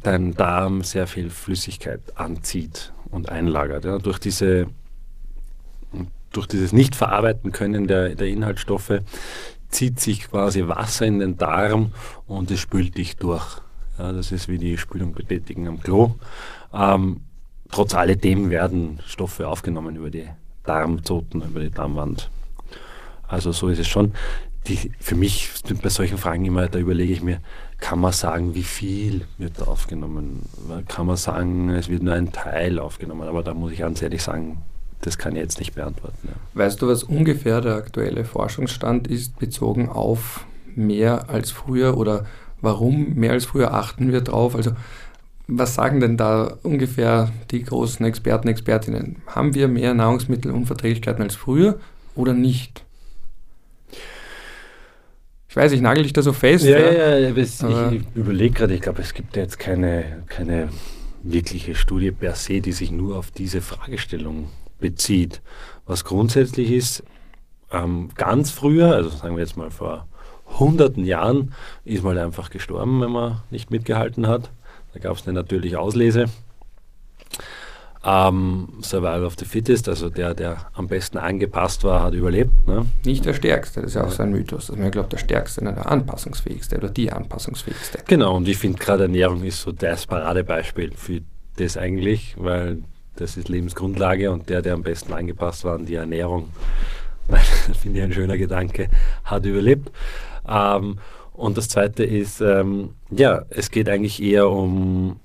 dein 0.03 0.33
Darm 0.33 0.83
sehr 0.83 1.07
viel 1.07 1.29
Flüssigkeit 1.29 2.01
anzieht 2.15 2.93
und 3.09 3.29
einlagert. 3.29 3.85
Ja, 3.85 3.97
durch 3.97 4.19
diese 4.19 4.67
durch 6.31 6.47
dieses 6.47 6.73
Nicht-Verarbeiten 6.73 7.51
können 7.51 7.87
der, 7.87 8.15
der 8.15 8.27
Inhaltsstoffe 8.27 9.01
zieht 9.69 9.99
sich 9.99 10.29
quasi 10.29 10.67
Wasser 10.67 11.05
in 11.05 11.19
den 11.19 11.37
Darm 11.37 11.91
und 12.25 12.51
es 12.51 12.59
spült 12.59 12.97
dich 12.97 13.17
durch. 13.17 13.61
Ja, 13.97 14.11
das 14.11 14.31
ist 14.31 14.47
wie 14.47 14.57
die 14.57 14.77
Spülung 14.77 15.13
betätigen 15.13 15.67
am 15.67 15.81
Klo. 15.81 16.15
Ähm, 16.73 17.21
trotz 17.71 17.95
alledem 17.95 18.49
werden 18.49 18.99
Stoffe 19.05 19.47
aufgenommen 19.47 19.95
über 19.95 20.09
die 20.09 20.27
Darmzoten, 20.63 21.41
über 21.41 21.61
die 21.61 21.71
Darmwand. 21.71 22.29
Also 23.27 23.51
so 23.51 23.69
ist 23.69 23.79
es 23.79 23.87
schon. 23.87 24.13
Die, 24.67 24.91
für 24.99 25.15
mich 25.15 25.49
sind 25.65 25.81
bei 25.81 25.89
solchen 25.89 26.17
Fragen 26.17 26.43
immer, 26.45 26.67
da 26.67 26.77
überlege 26.77 27.13
ich 27.13 27.23
mir, 27.23 27.39
kann 27.77 27.99
man 27.99 28.11
sagen, 28.11 28.53
wie 28.53 28.63
viel 28.63 29.25
wird 29.37 29.59
da 29.59 29.65
aufgenommen? 29.65 30.43
Kann 30.87 31.05
man 31.05 31.15
sagen, 31.15 31.69
es 31.69 31.89
wird 31.89 32.03
nur 32.03 32.13
ein 32.13 32.31
Teil 32.31 32.79
aufgenommen? 32.79 33.27
Aber 33.27 33.43
da 33.43 33.53
muss 33.53 33.71
ich 33.71 33.79
ganz 33.79 34.01
ehrlich 34.01 34.23
sagen, 34.23 34.63
das 35.01 35.17
kann 35.17 35.35
ich 35.35 35.41
jetzt 35.41 35.59
nicht 35.59 35.75
beantworten. 35.75 36.27
Ja. 36.27 36.33
Weißt 36.53 36.81
du, 36.81 36.87
was 36.87 37.03
ungefähr 37.03 37.61
der 37.61 37.75
aktuelle 37.75 38.25
Forschungsstand 38.25 39.07
ist, 39.07 39.37
bezogen 39.39 39.89
auf 39.89 40.45
mehr 40.75 41.29
als 41.29 41.51
früher 41.51 41.97
oder 41.97 42.25
warum 42.61 43.15
mehr 43.15 43.31
als 43.31 43.45
früher 43.45 43.73
achten 43.73 44.11
wir 44.11 44.21
drauf? 44.21 44.55
Also 44.55 44.71
was 45.47 45.75
sagen 45.75 45.99
denn 45.99 46.17
da 46.17 46.57
ungefähr 46.63 47.31
die 47.51 47.63
großen 47.63 48.05
Experten, 48.05 48.47
Expertinnen? 48.49 49.17
Haben 49.27 49.53
wir 49.53 49.67
mehr 49.67 49.93
Nahrungsmittelunverträglichkeiten 49.93 51.23
als 51.23 51.35
früher 51.35 51.79
oder 52.15 52.33
nicht? 52.33 52.83
Ich 55.49 55.55
weiß, 55.55 55.71
ich 55.71 55.81
nagel 55.81 56.03
dich 56.03 56.13
da 56.13 56.21
so 56.21 56.33
fest. 56.33 56.65
Ja, 56.65 56.77
ja, 56.77 57.17
ja 57.17 57.91
ich 57.91 58.01
überlege 58.13 58.53
gerade, 58.53 58.73
ich 58.73 58.81
glaube, 58.81 59.01
es 59.01 59.13
gibt 59.13 59.35
ja 59.37 59.43
jetzt 59.43 59.57
keine, 59.57 60.23
keine 60.27 60.69
wirkliche 61.23 61.75
Studie 61.75 62.11
per 62.11 62.35
se, 62.35 62.61
die 62.61 62.73
sich 62.73 62.91
nur 62.91 63.17
auf 63.17 63.31
diese 63.31 63.61
Fragestellung 63.61 64.49
bezieht. 64.79 65.41
Was 65.85 66.03
grundsätzlich 66.03 66.71
ist, 66.71 67.03
ähm, 67.71 68.09
ganz 68.15 68.51
früher, 68.51 68.93
also 68.93 69.09
sagen 69.09 69.35
wir 69.35 69.43
jetzt 69.43 69.57
mal 69.57 69.71
vor 69.71 70.07
hunderten 70.59 71.05
Jahren, 71.05 71.53
ist 71.85 72.03
mal 72.03 72.17
einfach 72.17 72.49
gestorben, 72.49 73.01
wenn 73.01 73.11
man 73.11 73.41
nicht 73.49 73.71
mitgehalten 73.71 74.27
hat. 74.27 74.49
Da 74.93 74.99
gab 74.99 75.17
es 75.17 75.27
eine 75.27 75.33
natürliche 75.33 75.79
Auslese. 75.79 76.25
Ähm, 78.03 78.69
Survival 78.81 79.25
of 79.25 79.35
the 79.37 79.45
Fittest, 79.45 79.89
also 79.89 80.09
der, 80.09 80.33
der 80.33 80.67
am 80.73 80.87
besten 80.87 81.17
angepasst 81.17 81.83
war, 81.83 82.03
hat 82.03 82.13
überlebt. 82.13 82.65
Ne? 82.65 82.85
Nicht 83.03 83.25
der 83.25 83.33
Stärkste, 83.33 83.81
das 83.81 83.91
ist 83.91 83.95
ja 83.95 84.05
auch 84.05 84.11
so 84.11 84.23
ein 84.23 84.31
Mythos, 84.31 84.67
dass 84.67 84.77
man 84.77 84.91
glaubt, 84.91 85.11
der 85.11 85.17
Stärkste, 85.17 85.63
ne, 85.63 85.73
der 85.73 85.91
Anpassungsfähigste 85.91 86.77
oder 86.77 86.89
die 86.89 87.11
Anpassungsfähigste. 87.11 87.99
Genau, 88.07 88.37
und 88.37 88.47
ich 88.47 88.57
finde 88.57 88.77
gerade 88.77 89.03
Ernährung 89.03 89.43
ist 89.43 89.61
so 89.61 89.71
das 89.71 90.05
Paradebeispiel 90.05 90.93
für 90.95 91.21
das 91.57 91.75
eigentlich, 91.75 92.35
weil 92.37 92.83
das 93.17 93.35
ist 93.35 93.49
Lebensgrundlage 93.49 94.31
und 94.31 94.47
der, 94.47 94.61
der 94.61 94.75
am 94.75 94.83
besten 94.83 95.11
angepasst 95.11 95.65
war 95.65 95.75
an 95.75 95.85
die 95.85 95.95
Ernährung, 95.95 96.49
das 97.27 97.77
finde 97.81 97.99
ich 97.99 98.05
ein 98.05 98.13
schöner 98.13 98.37
Gedanke, 98.37 98.89
hat 99.25 99.45
überlebt. 99.45 99.91
Ähm, 100.47 100.99
und 101.33 101.57
das 101.57 101.69
zweite 101.69 102.03
ist, 102.03 102.41
ähm, 102.41 102.91
ja, 103.11 103.45
es 103.49 103.69
geht 103.69 103.89
eigentlich 103.89 104.21
eher 104.21 104.49
um 104.49 105.19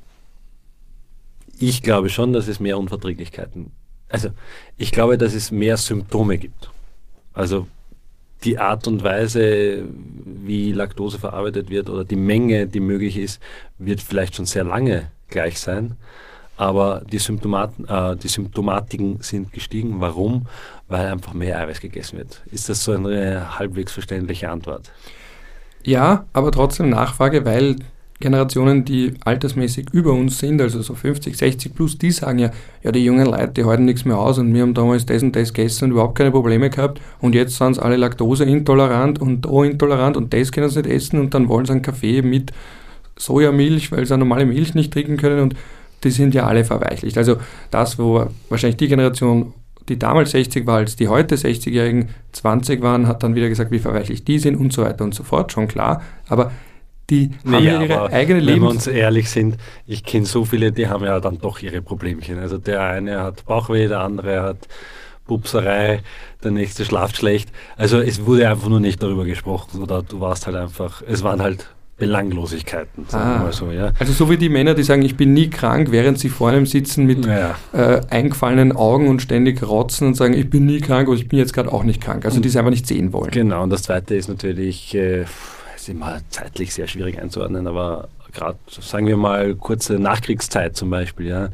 ich 1.62 1.82
glaube 1.82 2.08
schon, 2.08 2.32
dass 2.32 2.48
es 2.48 2.58
mehr 2.58 2.76
Unverträglichkeiten, 2.76 3.70
also 4.08 4.30
ich 4.76 4.90
glaube, 4.90 5.16
dass 5.16 5.32
es 5.32 5.50
mehr 5.52 5.76
Symptome 5.76 6.36
gibt. 6.38 6.70
Also 7.32 7.68
die 8.44 8.58
Art 8.58 8.88
und 8.88 9.04
Weise, 9.04 9.84
wie 10.24 10.72
Laktose 10.72 11.18
verarbeitet 11.18 11.70
wird 11.70 11.88
oder 11.88 12.04
die 12.04 12.16
Menge, 12.16 12.66
die 12.66 12.80
möglich 12.80 13.16
ist, 13.16 13.40
wird 13.78 14.00
vielleicht 14.00 14.34
schon 14.34 14.46
sehr 14.46 14.64
lange 14.64 15.10
gleich 15.28 15.60
sein. 15.60 15.96
Aber 16.62 17.02
die, 17.10 17.18
Symptomaten, 17.18 17.88
äh, 17.88 18.16
die 18.16 18.28
Symptomatiken 18.28 19.16
sind 19.20 19.52
gestiegen. 19.52 20.00
Warum? 20.00 20.46
Weil 20.86 21.06
einfach 21.06 21.34
mehr 21.34 21.58
Eiweiß 21.58 21.80
gegessen 21.80 22.18
wird. 22.18 22.40
Ist 22.52 22.68
das 22.68 22.84
so 22.84 22.92
eine 22.92 23.58
halbwegs 23.58 23.90
verständliche 23.90 24.48
Antwort? 24.48 24.92
Ja, 25.82 26.24
aber 26.32 26.52
trotzdem 26.52 26.88
Nachfrage, 26.88 27.44
weil 27.44 27.74
Generationen, 28.20 28.84
die 28.84 29.14
altersmäßig 29.24 29.88
über 29.90 30.12
uns 30.12 30.38
sind, 30.38 30.60
also 30.60 30.80
so 30.82 30.94
50, 30.94 31.36
60 31.36 31.74
plus, 31.74 31.98
die 31.98 32.12
sagen 32.12 32.38
ja, 32.38 32.52
ja, 32.84 32.92
die 32.92 33.04
jungen 33.04 33.26
Leute, 33.26 33.48
die 33.48 33.64
halten 33.64 33.84
nichts 33.84 34.04
mehr 34.04 34.16
aus 34.16 34.38
und 34.38 34.54
wir 34.54 34.62
haben 34.62 34.74
damals 34.74 35.04
das 35.04 35.24
und 35.24 35.34
das 35.34 35.52
gegessen 35.52 35.86
und 35.86 35.90
überhaupt 35.90 36.16
keine 36.16 36.30
Probleme 36.30 36.70
gehabt 36.70 37.00
und 37.20 37.34
jetzt 37.34 37.56
sind 37.56 37.74
sie 37.74 37.82
alle 37.82 37.96
laktoseintolerant 37.96 39.20
und 39.20 39.44
da 39.44 39.64
intolerant 39.64 40.16
und 40.16 40.32
das 40.32 40.52
können 40.52 40.68
sie 40.68 40.82
nicht 40.82 40.92
essen 40.92 41.18
und 41.18 41.34
dann 41.34 41.48
wollen 41.48 41.66
sie 41.66 41.72
einen 41.72 41.82
Kaffee 41.82 42.22
mit 42.22 42.52
Sojamilch, 43.16 43.90
weil 43.90 44.06
sie 44.06 44.14
eine 44.14 44.20
normale 44.24 44.46
Milch 44.46 44.74
nicht 44.74 44.92
trinken 44.92 45.16
können 45.16 45.40
und 45.40 45.56
die 46.04 46.10
sind 46.10 46.34
ja 46.34 46.46
alle 46.46 46.64
verweichlicht. 46.64 47.16
Also 47.18 47.36
das, 47.70 47.98
wo 47.98 48.26
wahrscheinlich 48.48 48.76
die 48.76 48.88
Generation 48.88 49.54
die 49.88 49.98
damals 49.98 50.30
60 50.30 50.66
war, 50.66 50.76
als 50.78 50.96
die 50.96 51.08
heute 51.08 51.34
60-Jährigen 51.34 52.10
20 52.32 52.82
waren, 52.82 53.06
hat 53.06 53.22
dann 53.22 53.34
wieder 53.34 53.48
gesagt, 53.48 53.70
wie 53.70 53.78
verweichlicht 53.78 54.26
die 54.28 54.38
sind 54.38 54.56
und 54.56 54.72
so 54.72 54.82
weiter 54.82 55.04
und 55.04 55.14
so 55.14 55.24
fort, 55.24 55.52
schon 55.52 55.68
klar. 55.68 56.02
Aber 56.28 56.52
die 57.10 57.30
naja, 57.44 57.72
haben 57.72 57.88
ja 57.88 57.96
ihre 57.96 58.12
eigene 58.12 58.40
Lebens... 58.40 58.54
Wenn 58.54 58.62
wir 58.62 58.70
uns 58.70 58.86
ehrlich 58.86 59.30
sind, 59.30 59.56
ich 59.86 60.04
kenne 60.04 60.24
so 60.24 60.44
viele, 60.44 60.72
die 60.72 60.86
haben 60.86 61.04
ja 61.04 61.18
dann 61.20 61.38
doch 61.38 61.60
ihre 61.60 61.82
Problemchen. 61.82 62.38
Also 62.38 62.58
der 62.58 62.82
eine 62.82 63.22
hat 63.22 63.44
Bauchweh, 63.44 63.88
der 63.88 64.00
andere 64.00 64.42
hat 64.42 64.68
Pupserei, 65.26 66.02
der 66.42 66.50
nächste 66.50 66.84
schlaft 66.84 67.16
schlecht. 67.16 67.50
Also 67.76 68.00
es 68.00 68.24
wurde 68.24 68.48
einfach 68.48 68.68
nur 68.68 68.80
nicht 68.80 69.02
darüber 69.02 69.24
gesprochen 69.24 69.82
oder 69.82 70.02
du 70.02 70.20
warst 70.20 70.46
halt 70.46 70.56
einfach, 70.56 71.02
es 71.06 71.22
waren 71.22 71.42
halt 71.42 71.66
Belanglosigkeiten, 71.98 73.06
sagen 73.08 73.24
ah, 73.24 73.34
wir 73.34 73.44
mal 73.44 73.52
so. 73.52 73.70
Ja. 73.70 73.92
Also 73.98 74.12
so 74.12 74.30
wie 74.30 74.36
die 74.36 74.48
Männer, 74.48 74.74
die 74.74 74.82
sagen, 74.82 75.02
ich 75.02 75.16
bin 75.16 75.32
nie 75.34 75.50
krank, 75.50 75.92
während 75.92 76.18
sie 76.18 76.28
vor 76.30 76.50
einem 76.50 76.66
sitzen 76.66 77.06
mit 77.06 77.24
ja. 77.26 77.54
äh, 77.72 78.00
eingefallenen 78.10 78.72
Augen 78.72 79.08
und 79.08 79.22
ständig 79.22 79.62
rotzen 79.62 80.08
und 80.08 80.14
sagen, 80.14 80.34
ich 80.34 80.50
bin 80.50 80.66
nie 80.66 80.80
krank 80.80 81.08
oder 81.08 81.18
ich 81.18 81.28
bin 81.28 81.38
jetzt 81.38 81.52
gerade 81.52 81.72
auch 81.72 81.84
nicht 81.84 82.00
krank. 82.00 82.24
Also 82.24 82.40
die 82.40 82.48
es 82.48 82.56
einfach 82.56 82.70
nicht 82.70 82.86
sehen 82.86 83.12
wollen. 83.12 83.30
Genau, 83.30 83.62
und 83.62 83.70
das 83.70 83.82
Zweite 83.82 84.14
ist 84.14 84.28
natürlich... 84.28 84.94
Äh, 84.94 85.24
ist 85.82 85.88
immer 85.88 86.20
zeitlich 86.28 86.72
sehr 86.72 86.86
schwierig 86.86 87.20
einzuordnen, 87.20 87.66
aber 87.66 88.08
gerade, 88.32 88.58
sagen 88.68 89.06
wir 89.06 89.16
mal, 89.16 89.56
kurze 89.56 89.98
Nachkriegszeit 89.98 90.76
zum 90.76 90.90
Beispiel, 90.90 91.26
ja, 91.26 91.48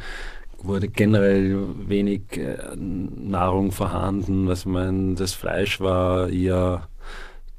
wurde 0.63 0.89
generell 0.89 1.57
wenig 1.87 2.23
äh, 2.37 2.57
Nahrung 2.77 3.73
vorhanden. 3.73 4.49
Was 4.49 4.61
ich 4.61 4.67
meine, 4.67 5.15
das 5.15 5.33
Fleisch 5.33 5.81
war 5.81 6.29
eher 6.29 6.89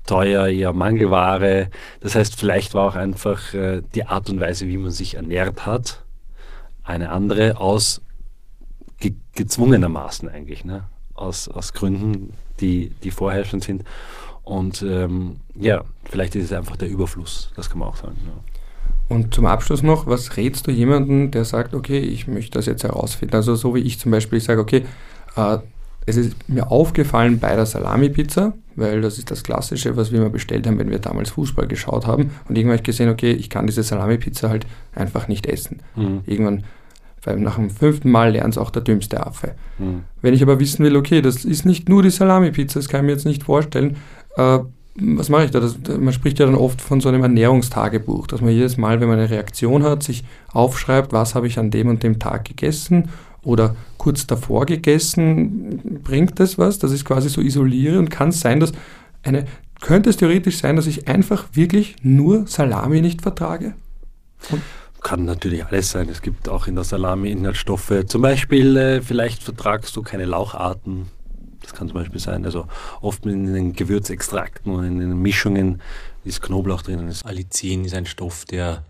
teuer, 0.06 0.48
eher 0.48 0.74
Mangelware. 0.74 1.70
Das 2.00 2.16
heißt, 2.16 2.40
vielleicht 2.40 2.74
war 2.74 2.88
auch 2.88 2.96
einfach 2.96 3.54
äh, 3.54 3.82
die 3.94 4.06
Art 4.06 4.30
und 4.30 4.40
Weise, 4.40 4.68
wie 4.68 4.78
man 4.78 4.92
sich 4.92 5.16
ernährt 5.16 5.66
hat, 5.66 6.04
eine 6.84 7.12
andere 7.12 7.58
aus 7.58 8.02
ge 9.00 9.14
gezwungenermaßen 9.36 10.28
eigentlich, 10.28 10.66
ne? 10.66 10.86
aus, 11.14 11.48
aus 11.48 11.74
Gründen, 11.74 12.34
die, 12.60 12.90
die 13.04 13.12
vorherrschend 13.12 13.64
sind. 13.64 13.84
Und 14.44 14.82
ähm, 14.82 15.38
ja, 15.56 15.84
vielleicht 16.06 16.36
ist 16.36 16.46
es 16.46 16.54
einfach 16.54 16.76
der 16.76 16.90
Überfluss, 16.90 17.52
das 17.56 17.70
kann 17.70 17.80
man 17.80 17.90
auch 17.90 17.96
sagen. 17.96 18.18
Ja. 18.26 18.60
Und 19.10 19.34
zum 19.34 19.46
Abschluss 19.46 19.82
noch, 19.82 20.08
was 20.08 20.38
rätst 20.38 20.68
du 20.68 20.72
jemandem, 20.72 21.32
der 21.32 21.46
sagt, 21.46 21.74
okay, 21.74 22.00
ich 22.00 22.28
möchte 22.28 22.58
das 22.58 22.66
jetzt 22.66 22.84
herausfinden? 22.84 23.36
Also 23.36 23.56
so 23.56 23.76
wie 23.76 23.80
ich 23.80 24.00
zum 24.00 24.12
Beispiel 24.12 24.40
sage, 24.40 24.62
okay, 24.62 24.86
äh, 25.36 25.58
es 26.10 26.18
ist 26.18 26.50
mir 26.50 26.72
aufgefallen 26.72 27.40
bei 27.40 27.56
der 27.56 27.66
Salami-Pizza, 27.66 28.54
weil 28.76 29.02
das 29.02 29.18
ist 29.18 29.32
das 29.32 29.44
Klassische, 29.44 29.96
was 29.96 30.12
wir 30.12 30.20
immer 30.20 30.30
bestellt 30.30 30.68
haben, 30.68 30.80
wenn 30.80 30.90
wir 30.90 31.00
damals 31.00 31.30
Fußball 31.32 31.68
geschaut 31.68 32.08
haben. 32.08 32.32
Und 32.48 32.58
irgendwann 32.58 32.78
habe 32.78 32.82
ich 32.82 32.84
gesehen, 32.84 33.10
okay, 33.10 33.32
ich 33.32 33.50
kann 33.50 33.68
diese 33.68 33.84
Salami-Pizza 33.84 34.50
halt 34.50 34.66
einfach 34.96 35.28
nicht 35.28 35.46
essen. 35.46 35.82
Mhm. 35.96 36.22
Irgendwann 36.26 36.64
weil 37.24 37.38
nach 37.38 37.56
dem 37.56 37.70
fünften 37.70 38.10
Mal 38.10 38.32
lernt 38.32 38.54
es 38.54 38.58
auch 38.58 38.70
der 38.70 38.82
dümmste 38.82 39.26
Affe. 39.26 39.56
Mhm. 39.78 40.04
Wenn 40.22 40.34
ich 40.34 40.42
aber 40.42 40.60
wissen 40.60 40.86
will, 40.86 40.96
okay, 40.96 41.22
das 41.22 41.44
ist 41.44 41.66
nicht 41.66 41.90
nur 41.90 42.02
die 42.02 42.10
Salami-Pizza, 42.10 42.80
das 42.80 42.88
kann 42.88 43.02
ich 43.02 43.06
mir 43.08 43.12
jetzt 43.12 43.26
nicht 43.26 43.44
vorstellen, 43.44 43.98
äh, 44.38 44.60
was 45.02 45.30
mache 45.30 45.46
ich 45.46 45.52
da? 45.52 45.60
Das, 45.60 45.78
man 46.00 46.14
spricht 46.14 46.40
ja 46.40 46.46
dann 46.46 46.56
oft 46.56 46.82
von 46.82 47.00
so 47.00 47.10
einem 47.10 47.24
Ernährungstagebuch, 47.24 48.28
dass 48.28 48.42
man 48.42 48.52
jedes 48.52 48.78
Mal, 48.78 49.00
wenn 49.00 49.08
man 49.08 49.20
eine 49.20 49.30
Reaktion 49.30 49.84
hat, 49.84 50.04
sich 50.04 50.24
aufschreibt, 50.52 51.14
was 51.14 51.36
habe 51.36 51.48
ich 51.48 51.60
an 51.60 51.72
dem 51.72 51.88
und 51.88 52.04
dem 52.04 52.20
Tag 52.20 52.46
gegessen 52.46 53.10
oder 53.44 53.76
kurz 53.98 54.28
davor 54.28 54.66
gegessen. 54.66 56.02
Bringt 56.04 56.40
das 56.40 56.58
was? 56.58 56.80
Das 56.80 56.92
ist 56.92 57.06
quasi 57.06 57.30
so 57.30 57.42
isolierend. 57.42 58.10
Kann 58.10 58.30
es 58.30 58.40
sein, 58.40 58.60
dass 58.60 58.72
eine, 59.24 59.46
könnte 59.82 60.10
es 60.10 60.18
theoretisch 60.18 60.58
sein, 60.58 60.76
dass 60.76 60.88
ich 60.88 61.08
einfach 61.08 61.48
wirklich 61.54 61.96
nur 62.02 62.48
Salami 62.48 63.02
nicht 63.02 63.22
vertrage? 63.22 63.76
Und 64.52 64.62
kann 65.02 65.24
natürlich 65.24 65.66
alles 65.66 65.92
sein. 65.92 66.10
Es 66.10 66.22
gibt 66.22 66.50
auch 66.50 66.68
in 66.68 66.76
der 66.76 66.84
Salami 66.84 67.32
Inhaltsstoffe. 67.32 68.04
Zum 68.08 68.22
Beispiel, 68.22 68.76
äh, 68.76 69.02
vielleicht 69.02 69.44
vertragst 69.44 69.96
du 69.96 70.02
keine 70.02 70.26
Laucharten 70.26 71.08
das 71.70 71.78
kann 71.78 71.88
zum 71.88 71.96
Beispiel 71.96 72.20
sein. 72.20 72.46
Also 72.46 72.68
oft 73.02 73.26
in 73.26 73.54
den 73.54 73.74
Gewürzextrakten 73.74 74.74
und 74.74 74.86
in 74.86 75.00
den 75.00 75.22
Mischungen 75.22 75.82
ist 76.24 76.42
Knoblauch 76.42 76.82
drin. 76.82 77.14
Allicin 77.24 77.86
ist 77.86 77.94
ein 77.94 78.06
Stoff, 78.06 78.46
der 78.46 78.86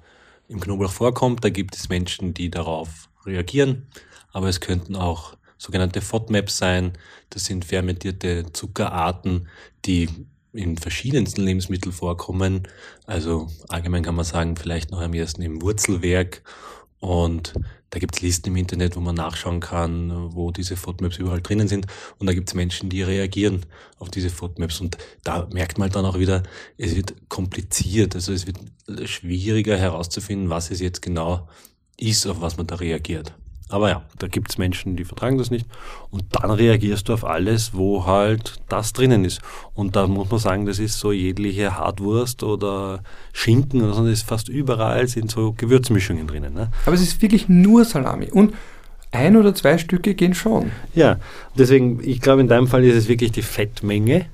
im 0.47 0.59
Knoblauch 0.59 0.91
vorkommt. 0.91 1.43
Da 1.43 1.49
gibt 1.49 1.75
es 1.75 1.89
Menschen, 1.89 2.33
die 2.33 2.49
darauf 2.49 3.09
reagieren. 3.25 3.88
Aber 4.32 4.48
es 4.48 4.60
könnten 4.60 4.96
auch 4.96 5.36
sogenannte 5.58 6.02
FODMAPs 6.02 6.58
sein. 6.58 6.94
Das 7.30 7.46
sind 7.46 7.65
fermentierte 7.65 8.46
Zuckerarten, 8.54 9.48
die 9.86 10.10
in 10.54 10.78
verschiedensten 10.78 11.42
Lebensmitteln 11.42 11.94
vorkommen. 11.94 12.68
Also 13.06 13.48
allgemein 13.68 14.04
kann 14.04 14.15
man 14.15 14.26
sagen, 14.26 14.56
vielleicht 14.56 14.92
noch 14.92 15.02
am 15.02 15.13
ersten 15.13 15.42
im 15.42 15.62
Wurzelwerk 15.62 16.44
und 17.00 17.54
da 17.92 18.00
gibt 18.00 18.15
es 18.15 18.22
Listen 18.22 18.50
im 18.50 18.56
Internet, 18.56 18.96
wo 18.96 19.00
man 19.00 19.15
nachschauen 19.15 19.62
kann, 19.62 20.34
wo 20.34 20.52
diese 20.52 20.76
FODMAPs 20.76 21.18
überall 21.18 21.42
drinnen 21.42 21.68
sind. 21.68 21.88
Und 22.20 22.28
da 22.28 22.34
gibt 22.34 22.50
es 22.50 22.54
Menschen, 22.54 22.89
die 22.89 23.02
reagieren 23.02 23.65
auf 23.98 24.10
diese 24.10 24.30
FODMAPs. 24.30 24.82
Und 24.82 24.98
da 25.24 25.48
merkt 25.52 25.78
man 25.78 25.89
dann 25.89 26.06
auch 26.06 26.20
wieder, 26.20 26.44
es 26.78 26.96
wird 26.96 27.30
kompliziert. 27.30 28.15
Also 28.15 28.32
es 28.34 28.46
wird 28.46 28.58
schwieriger 29.06 29.78
herauszufinden, 29.78 30.50
was 30.50 30.72
es 30.72 30.82
jetzt 30.82 31.02
genau 31.02 31.48
ist, 31.98 32.28
auf 32.28 32.42
was 32.42 32.58
man 32.58 32.68
da 32.68 32.76
reagiert. 32.76 33.34
Aber 33.69 33.89
ja, 33.89 34.01
da 34.17 34.27
gibt 34.27 34.49
es 34.49 34.58
Menschen, 34.58 34.95
die 34.95 35.05
vertragen 35.05 35.38
das 35.38 35.51
nicht. 35.51 35.67
Und 36.10 36.25
dann 36.32 36.49
reagierst 36.49 37.08
du 37.08 37.13
auf 37.13 37.23
alles, 37.23 37.73
wo 37.73 38.05
halt 38.05 38.55
das 38.67 38.93
drinnen 38.93 39.23
ist. 39.23 39.41
Und 39.75 39.95
da 39.95 40.08
muss 40.08 40.29
man 40.32 40.39
sagen, 40.39 40.65
das 40.65 40.79
ist 40.79 40.99
so 40.99 41.12
jegliche 41.12 41.77
Hartwurst 41.77 42.41
oder 42.43 43.03
Schinken 43.32 43.84
oder 43.84 43.93
so, 43.93 44.03
das 44.03 44.13
ist 44.13 44.27
fast 44.27 44.49
überall 44.49 45.08
sind 45.08 45.29
so 45.29 45.53
Gewürzmischungen 45.55 46.25
drinnen. 46.25 46.53
Ne? 46.53 46.71
Aber 46.86 46.95
es 46.95 47.01
ist 47.01 47.21
wirklich 47.21 47.47
nur 47.47 47.86
Salami. 47.86 48.32
Und 48.32 48.53
ein 49.12 49.38
oder 49.38 49.53
zwei 49.55 49.77
Stücke 49.77 50.15
gehen 50.15 50.34
schon. 50.34 50.71
Ja, 50.93 51.17
deswegen, 51.55 51.99
ich 52.03 52.21
glaube, 52.21 52.41
in 52.41 52.47
deinem 52.47 52.67
Fall 52.67 52.84
ist 52.84 52.95
es 52.95 53.08
wirklich 53.08 53.32
die 53.32 53.41
Fettmenge 53.41 54.25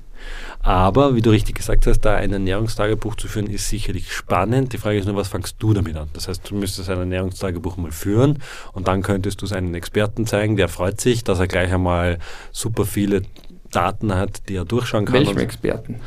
aber, 0.66 1.14
wie 1.14 1.22
du 1.22 1.30
richtig 1.30 1.54
gesagt 1.54 1.86
hast, 1.86 2.00
da 2.00 2.16
ein 2.16 2.32
Ernährungstagebuch 2.32 3.14
zu 3.14 3.28
führen, 3.28 3.46
ist 3.46 3.68
sicherlich 3.68 4.12
spannend. 4.12 4.72
Die 4.72 4.78
Frage 4.78 4.98
ist 4.98 5.06
nur, 5.06 5.14
was 5.14 5.28
fangst 5.28 5.56
du 5.60 5.72
damit 5.72 5.96
an? 5.96 6.08
Das 6.12 6.26
heißt, 6.26 6.50
du 6.50 6.56
müsstest 6.56 6.90
ein 6.90 6.98
Ernährungstagebuch 6.98 7.76
mal 7.76 7.92
führen 7.92 8.42
und 8.72 8.88
dann 8.88 9.02
könntest 9.02 9.40
du 9.40 9.46
es 9.46 9.52
einem 9.52 9.74
Experten 9.74 10.26
zeigen, 10.26 10.56
der 10.56 10.68
freut 10.68 11.00
sich, 11.00 11.22
dass 11.22 11.38
er 11.38 11.46
gleich 11.46 11.72
einmal 11.72 12.18
super 12.50 12.84
viele 12.84 13.22
Daten 13.70 14.14
hat, 14.14 14.48
die 14.48 14.56
er 14.56 14.64
durchschauen 14.64 15.04
kann. 15.04 15.14
Welchem 15.14 15.38
Experten? 15.38 16.00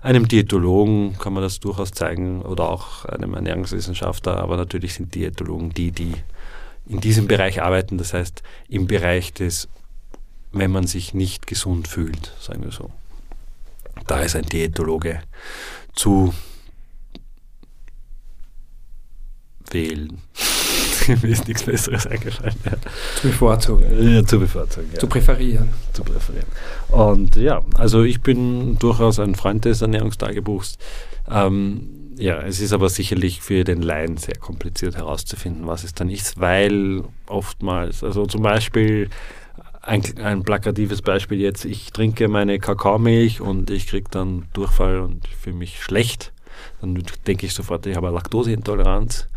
Einem 0.00 0.28
Diätologen 0.28 1.18
kann 1.18 1.34
man 1.34 1.42
das 1.42 1.60
durchaus 1.60 1.90
zeigen 1.90 2.40
oder 2.40 2.70
auch 2.70 3.04
einem 3.04 3.34
Ernährungswissenschaftler, 3.34 4.36
aber 4.36 4.56
natürlich 4.56 4.94
sind 4.94 5.14
Diätologen 5.14 5.74
die, 5.74 5.90
die 5.90 6.14
in 6.88 7.00
diesem 7.00 7.26
Bereich 7.26 7.62
arbeiten, 7.62 7.98
das 7.98 8.14
heißt 8.14 8.42
im 8.68 8.86
Bereich 8.86 9.34
des, 9.34 9.68
wenn 10.52 10.70
man 10.70 10.86
sich 10.86 11.12
nicht 11.12 11.46
gesund 11.46 11.88
fühlt, 11.88 12.32
sagen 12.40 12.62
wir 12.62 12.70
so 12.70 12.90
da 14.06 14.20
ist 14.20 14.36
ein 14.36 14.46
Diätologe 14.46 15.20
zu 15.94 16.32
wählen. 19.70 20.18
Mir 21.22 21.30
ist 21.30 21.46
nichts 21.46 21.62
Besseres 21.62 22.06
eingefallen. 22.06 22.54
Ja. 22.64 22.72
Zu 23.20 23.28
bevorzugen. 23.28 24.14
Ja, 24.14 24.24
zu 24.24 24.40
bevorzugen. 24.40 24.88
Ja. 24.92 24.98
Zu 24.98 25.06
präferieren. 25.06 25.68
Zu 25.92 26.02
präferieren. 26.02 26.46
Und 26.88 27.36
ja, 27.36 27.62
also 27.74 28.02
ich 28.02 28.20
bin 28.20 28.78
durchaus 28.78 29.18
ein 29.18 29.34
Freund 29.34 29.64
des 29.64 29.82
Ernährungstagebuchs. 29.82 30.78
Ähm, 31.30 32.14
ja, 32.18 32.40
es 32.40 32.60
ist 32.60 32.72
aber 32.72 32.88
sicherlich 32.88 33.42
für 33.42 33.64
den 33.64 33.82
Laien 33.82 34.16
sehr 34.16 34.36
kompliziert 34.36 34.96
herauszufinden, 34.96 35.66
was 35.66 35.84
es 35.84 35.92
dann 35.92 36.08
ist, 36.08 36.40
weil 36.40 37.04
oftmals, 37.26 38.02
also 38.02 38.26
zum 38.26 38.42
Beispiel 38.42 39.10
ein, 39.86 40.02
ein 40.22 40.42
plakatives 40.42 41.00
Beispiel 41.00 41.40
jetzt, 41.40 41.64
ich 41.64 41.92
trinke 41.92 42.28
meine 42.28 42.58
Kakaomilch 42.58 43.40
und 43.40 43.70
ich 43.70 43.86
kriege 43.86 44.08
dann 44.10 44.46
Durchfall 44.52 45.00
und 45.00 45.26
fühle 45.28 45.56
mich 45.56 45.82
schlecht. 45.82 46.32
Dann 46.80 47.00
denke 47.26 47.46
ich 47.46 47.54
sofort, 47.54 47.86
ich 47.86 47.96
habe 47.96 48.10
Laktoseintoleranz. 48.10 49.28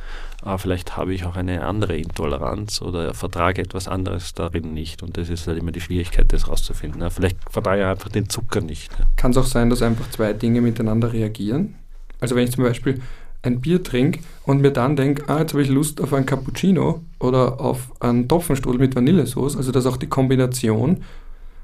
Aber 0.41 0.57
vielleicht 0.57 0.95
habe 0.95 1.13
ich 1.13 1.25
auch 1.25 1.35
eine 1.35 1.65
andere 1.65 1.97
Intoleranz 1.97 2.81
oder 2.81 3.13
vertrage 3.13 3.61
etwas 3.61 3.89
anderes 3.89 4.33
darin 4.33 4.73
nicht. 4.73 5.03
Und 5.03 5.17
das 5.17 5.29
ist 5.29 5.47
halt 5.47 5.59
immer 5.59 5.71
die 5.71 5.81
Schwierigkeit, 5.81 6.31
das 6.31 6.47
rauszufinden. 6.47 7.09
Vielleicht 7.11 7.37
vertrage 7.49 7.81
ich 7.81 7.87
einfach 7.87 8.09
den 8.09 8.29
Zucker 8.29 8.61
nicht. 8.61 8.89
Kann 9.17 9.31
es 9.31 9.37
auch 9.37 9.45
sein, 9.45 9.69
dass 9.69 9.81
einfach 9.81 10.09
zwei 10.11 10.31
Dinge 10.31 10.61
miteinander 10.61 11.11
reagieren? 11.11 11.75
Also 12.21 12.35
wenn 12.35 12.45
ich 12.45 12.51
zum 12.53 12.63
Beispiel 12.63 13.01
ein 13.41 13.61
Bier 13.61 13.83
trinke 13.83 14.19
und 14.43 14.61
mir 14.61 14.71
dann 14.71 14.95
denke, 14.95 15.23
ah, 15.27 15.39
jetzt 15.39 15.53
habe 15.53 15.63
ich 15.63 15.69
Lust 15.69 16.01
auf 16.01 16.13
ein 16.13 16.25
Cappuccino 16.25 17.01
oder 17.19 17.61
auf 17.61 17.91
einen 17.99 18.27
Topfenstrudel 18.27 18.79
mit 18.79 18.95
Vanillesoße, 18.95 19.57
also 19.57 19.71
das 19.71 19.85
ist 19.85 19.91
auch 19.91 19.97
die 19.97 20.07
Kombination, 20.07 21.03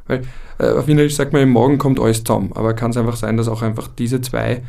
weil 0.08 0.22
äh, 0.60 0.70
auf 0.70 0.88
Wienerisch 0.88 1.16
sagt 1.16 1.34
man, 1.34 1.42
im 1.42 1.50
Morgen 1.50 1.78
kommt 1.78 2.00
alles 2.00 2.24
zusammen, 2.24 2.52
aber 2.54 2.74
kann 2.74 2.92
es 2.92 2.98
einfach 2.98 3.16
sein, 3.16 3.38
dass 3.38 3.48
auch 3.48 3.62
einfach 3.62 3.88
diese 3.88 4.22
zwei 4.22 4.62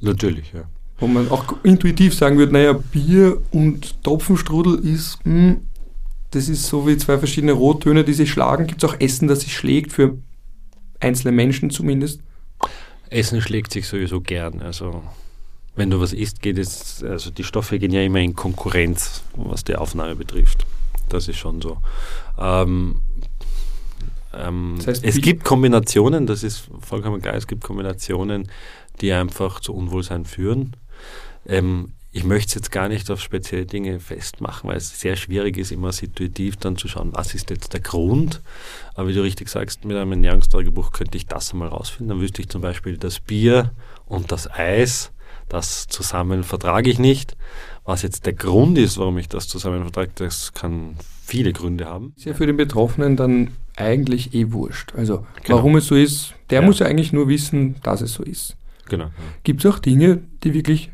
Natürlich, 0.00 0.52
ja. 0.52 0.64
Wo 0.98 1.06
man 1.06 1.28
auch 1.30 1.56
intuitiv 1.64 2.14
sagen 2.14 2.38
würde, 2.38 2.52
naja, 2.52 2.72
Bier 2.72 3.40
und 3.50 4.02
Topfenstrudel 4.04 4.78
ist, 4.84 5.18
mh, 5.24 5.32
hm, 5.32 5.60
das 6.30 6.48
ist 6.48 6.66
so 6.66 6.86
wie 6.86 6.96
zwei 6.96 7.18
verschiedene 7.18 7.52
Rottöne, 7.52 8.04
die 8.04 8.12
sich 8.12 8.30
schlagen. 8.30 8.66
Gibt 8.66 8.82
es 8.82 8.90
auch 8.90 9.00
Essen, 9.00 9.28
das 9.28 9.40
sich 9.40 9.54
schlägt, 9.54 9.92
für 9.92 10.18
einzelne 11.00 11.32
Menschen 11.32 11.70
zumindest? 11.70 12.20
Essen 13.08 13.40
schlägt 13.40 13.72
sich 13.72 13.86
sowieso 13.86 14.20
gern. 14.20 14.60
Also 14.60 15.02
wenn 15.76 15.90
du 15.90 16.00
was 16.00 16.12
isst, 16.12 16.40
geht 16.40 16.58
es, 16.58 17.02
also 17.02 17.30
die 17.30 17.44
Stoffe 17.44 17.78
gehen 17.78 17.92
ja 17.92 18.02
immer 18.02 18.20
in 18.20 18.34
Konkurrenz, 18.34 19.22
was 19.36 19.64
die 19.64 19.76
Aufnahme 19.76 20.14
betrifft. 20.14 20.66
Das 21.08 21.28
ist 21.28 21.36
schon 21.36 21.60
so. 21.60 21.78
Ähm, 22.38 23.00
ähm, 24.32 24.74
das 24.78 24.86
heißt, 24.86 25.04
es 25.04 25.20
gibt 25.20 25.44
Kombinationen, 25.44 26.26
das 26.26 26.42
ist 26.42 26.68
vollkommen 26.80 27.20
geil, 27.20 27.36
es 27.36 27.46
gibt 27.46 27.62
Kombinationen, 27.62 28.48
die 29.00 29.12
einfach 29.12 29.60
zu 29.60 29.74
Unwohlsein 29.74 30.24
führen. 30.24 30.76
Ähm, 31.46 31.92
ich 32.12 32.22
möchte 32.22 32.50
es 32.50 32.54
jetzt 32.54 32.70
gar 32.70 32.88
nicht 32.88 33.10
auf 33.10 33.20
spezielle 33.20 33.66
Dinge 33.66 33.98
festmachen, 33.98 34.70
weil 34.70 34.76
es 34.76 35.00
sehr 35.00 35.16
schwierig 35.16 35.58
ist, 35.58 35.72
immer 35.72 35.90
situativ 35.90 36.56
dann 36.56 36.76
zu 36.76 36.86
schauen, 36.86 37.10
was 37.12 37.34
ist 37.34 37.50
jetzt 37.50 37.72
der 37.72 37.80
Grund. 37.80 38.40
Aber 38.94 39.08
wie 39.08 39.14
du 39.14 39.22
richtig 39.22 39.48
sagst, 39.48 39.84
mit 39.84 39.96
einem 39.96 40.12
Ernährungstagebuch 40.12 40.92
könnte 40.92 41.18
ich 41.18 41.26
das 41.26 41.52
einmal 41.52 41.68
rausfinden. 41.68 42.10
Dann 42.10 42.20
wüsste 42.20 42.40
ich 42.40 42.48
zum 42.48 42.62
Beispiel 42.62 42.98
das 42.98 43.18
Bier 43.18 43.72
und 44.06 44.30
das 44.30 44.48
Eis 44.48 45.10
das 45.48 45.86
zusammen 45.86 46.42
vertrage 46.42 46.90
ich 46.90 46.98
nicht. 46.98 47.36
Was 47.84 48.02
jetzt 48.02 48.26
der 48.26 48.32
Grund 48.32 48.78
ist, 48.78 48.98
warum 48.98 49.18
ich 49.18 49.28
das 49.28 49.46
zusammen 49.46 49.82
vertrage, 49.82 50.10
das 50.14 50.52
kann 50.52 50.96
viele 51.24 51.52
Gründe 51.52 51.86
haben. 51.86 52.14
Ist 52.16 52.24
ja 52.24 52.34
für 52.34 52.46
den 52.46 52.56
Betroffenen 52.56 53.16
dann 53.16 53.50
eigentlich 53.76 54.34
eh 54.34 54.52
wurscht. 54.52 54.94
Also 54.94 55.26
genau. 55.42 55.58
warum 55.58 55.76
es 55.76 55.86
so 55.86 55.94
ist, 55.94 56.34
der 56.50 56.60
ja. 56.60 56.66
muss 56.66 56.78
ja 56.78 56.86
eigentlich 56.86 57.12
nur 57.12 57.28
wissen, 57.28 57.76
dass 57.82 58.00
es 58.00 58.14
so 58.14 58.22
ist. 58.22 58.56
Genau. 58.88 59.10
Gibt 59.42 59.64
es 59.64 59.70
auch 59.70 59.78
Dinge, 59.78 60.20
die 60.42 60.54
wirklich 60.54 60.90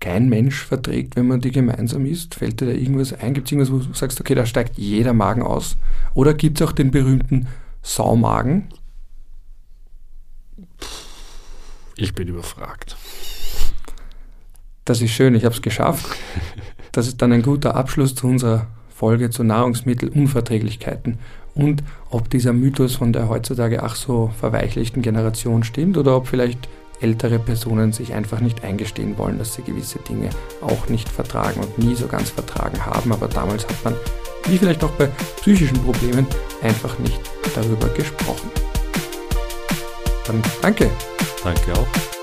kein 0.00 0.28
Mensch 0.28 0.62
verträgt, 0.64 1.16
wenn 1.16 1.26
man 1.26 1.40
die 1.40 1.50
gemeinsam 1.50 2.06
isst? 2.06 2.34
Fällt 2.34 2.60
dir 2.60 2.66
da 2.66 2.72
irgendwas 2.72 3.12
ein? 3.12 3.34
Gibt 3.34 3.48
es 3.48 3.52
irgendwas, 3.52 3.72
wo 3.72 3.78
du 3.78 3.94
sagst, 3.94 4.20
okay, 4.20 4.34
da 4.34 4.46
steigt 4.46 4.76
jeder 4.76 5.12
Magen 5.12 5.42
aus? 5.42 5.76
Oder 6.14 6.34
gibt 6.34 6.60
es 6.60 6.66
auch 6.66 6.72
den 6.72 6.90
berühmten 6.90 7.46
Saumagen? 7.82 8.68
Ich 11.96 12.14
bin 12.14 12.28
überfragt. 12.28 12.96
Das 14.84 15.00
ist 15.00 15.12
schön, 15.12 15.34
ich 15.34 15.44
habe 15.44 15.54
es 15.54 15.62
geschafft. 15.62 16.06
Das 16.92 17.06
ist 17.06 17.20
dann 17.22 17.32
ein 17.32 17.42
guter 17.42 17.74
Abschluss 17.74 18.14
zu 18.14 18.26
unserer 18.26 18.66
Folge 18.94 19.30
zu 19.30 19.42
Nahrungsmittelunverträglichkeiten 19.42 21.18
und 21.54 21.82
ob 22.10 22.30
dieser 22.30 22.52
Mythos 22.52 22.94
von 22.94 23.12
der 23.12 23.28
heutzutage 23.28 23.82
ach 23.82 23.96
so 23.96 24.30
verweichlichten 24.38 25.02
Generation 25.02 25.64
stimmt 25.64 25.96
oder 25.96 26.16
ob 26.16 26.28
vielleicht 26.28 26.68
ältere 27.00 27.38
Personen 27.38 27.92
sich 27.92 28.14
einfach 28.14 28.40
nicht 28.40 28.62
eingestehen 28.62 29.18
wollen, 29.18 29.38
dass 29.38 29.54
sie 29.54 29.62
gewisse 29.62 29.98
Dinge 30.00 30.30
auch 30.60 30.88
nicht 30.88 31.08
vertragen 31.08 31.60
und 31.60 31.78
nie 31.78 31.94
so 31.94 32.06
ganz 32.06 32.30
vertragen 32.30 32.84
haben. 32.84 33.12
Aber 33.12 33.28
damals 33.28 33.66
hat 33.66 33.84
man, 33.84 33.94
wie 34.46 34.58
vielleicht 34.58 34.84
auch 34.84 34.92
bei 34.92 35.08
psychischen 35.40 35.82
Problemen, 35.82 36.26
einfach 36.62 36.98
nicht 37.00 37.20
darüber 37.54 37.88
gesprochen. 37.88 38.50
Dann 40.26 40.42
danke. 40.62 40.90
Danke 41.42 41.72
auch. 41.72 42.13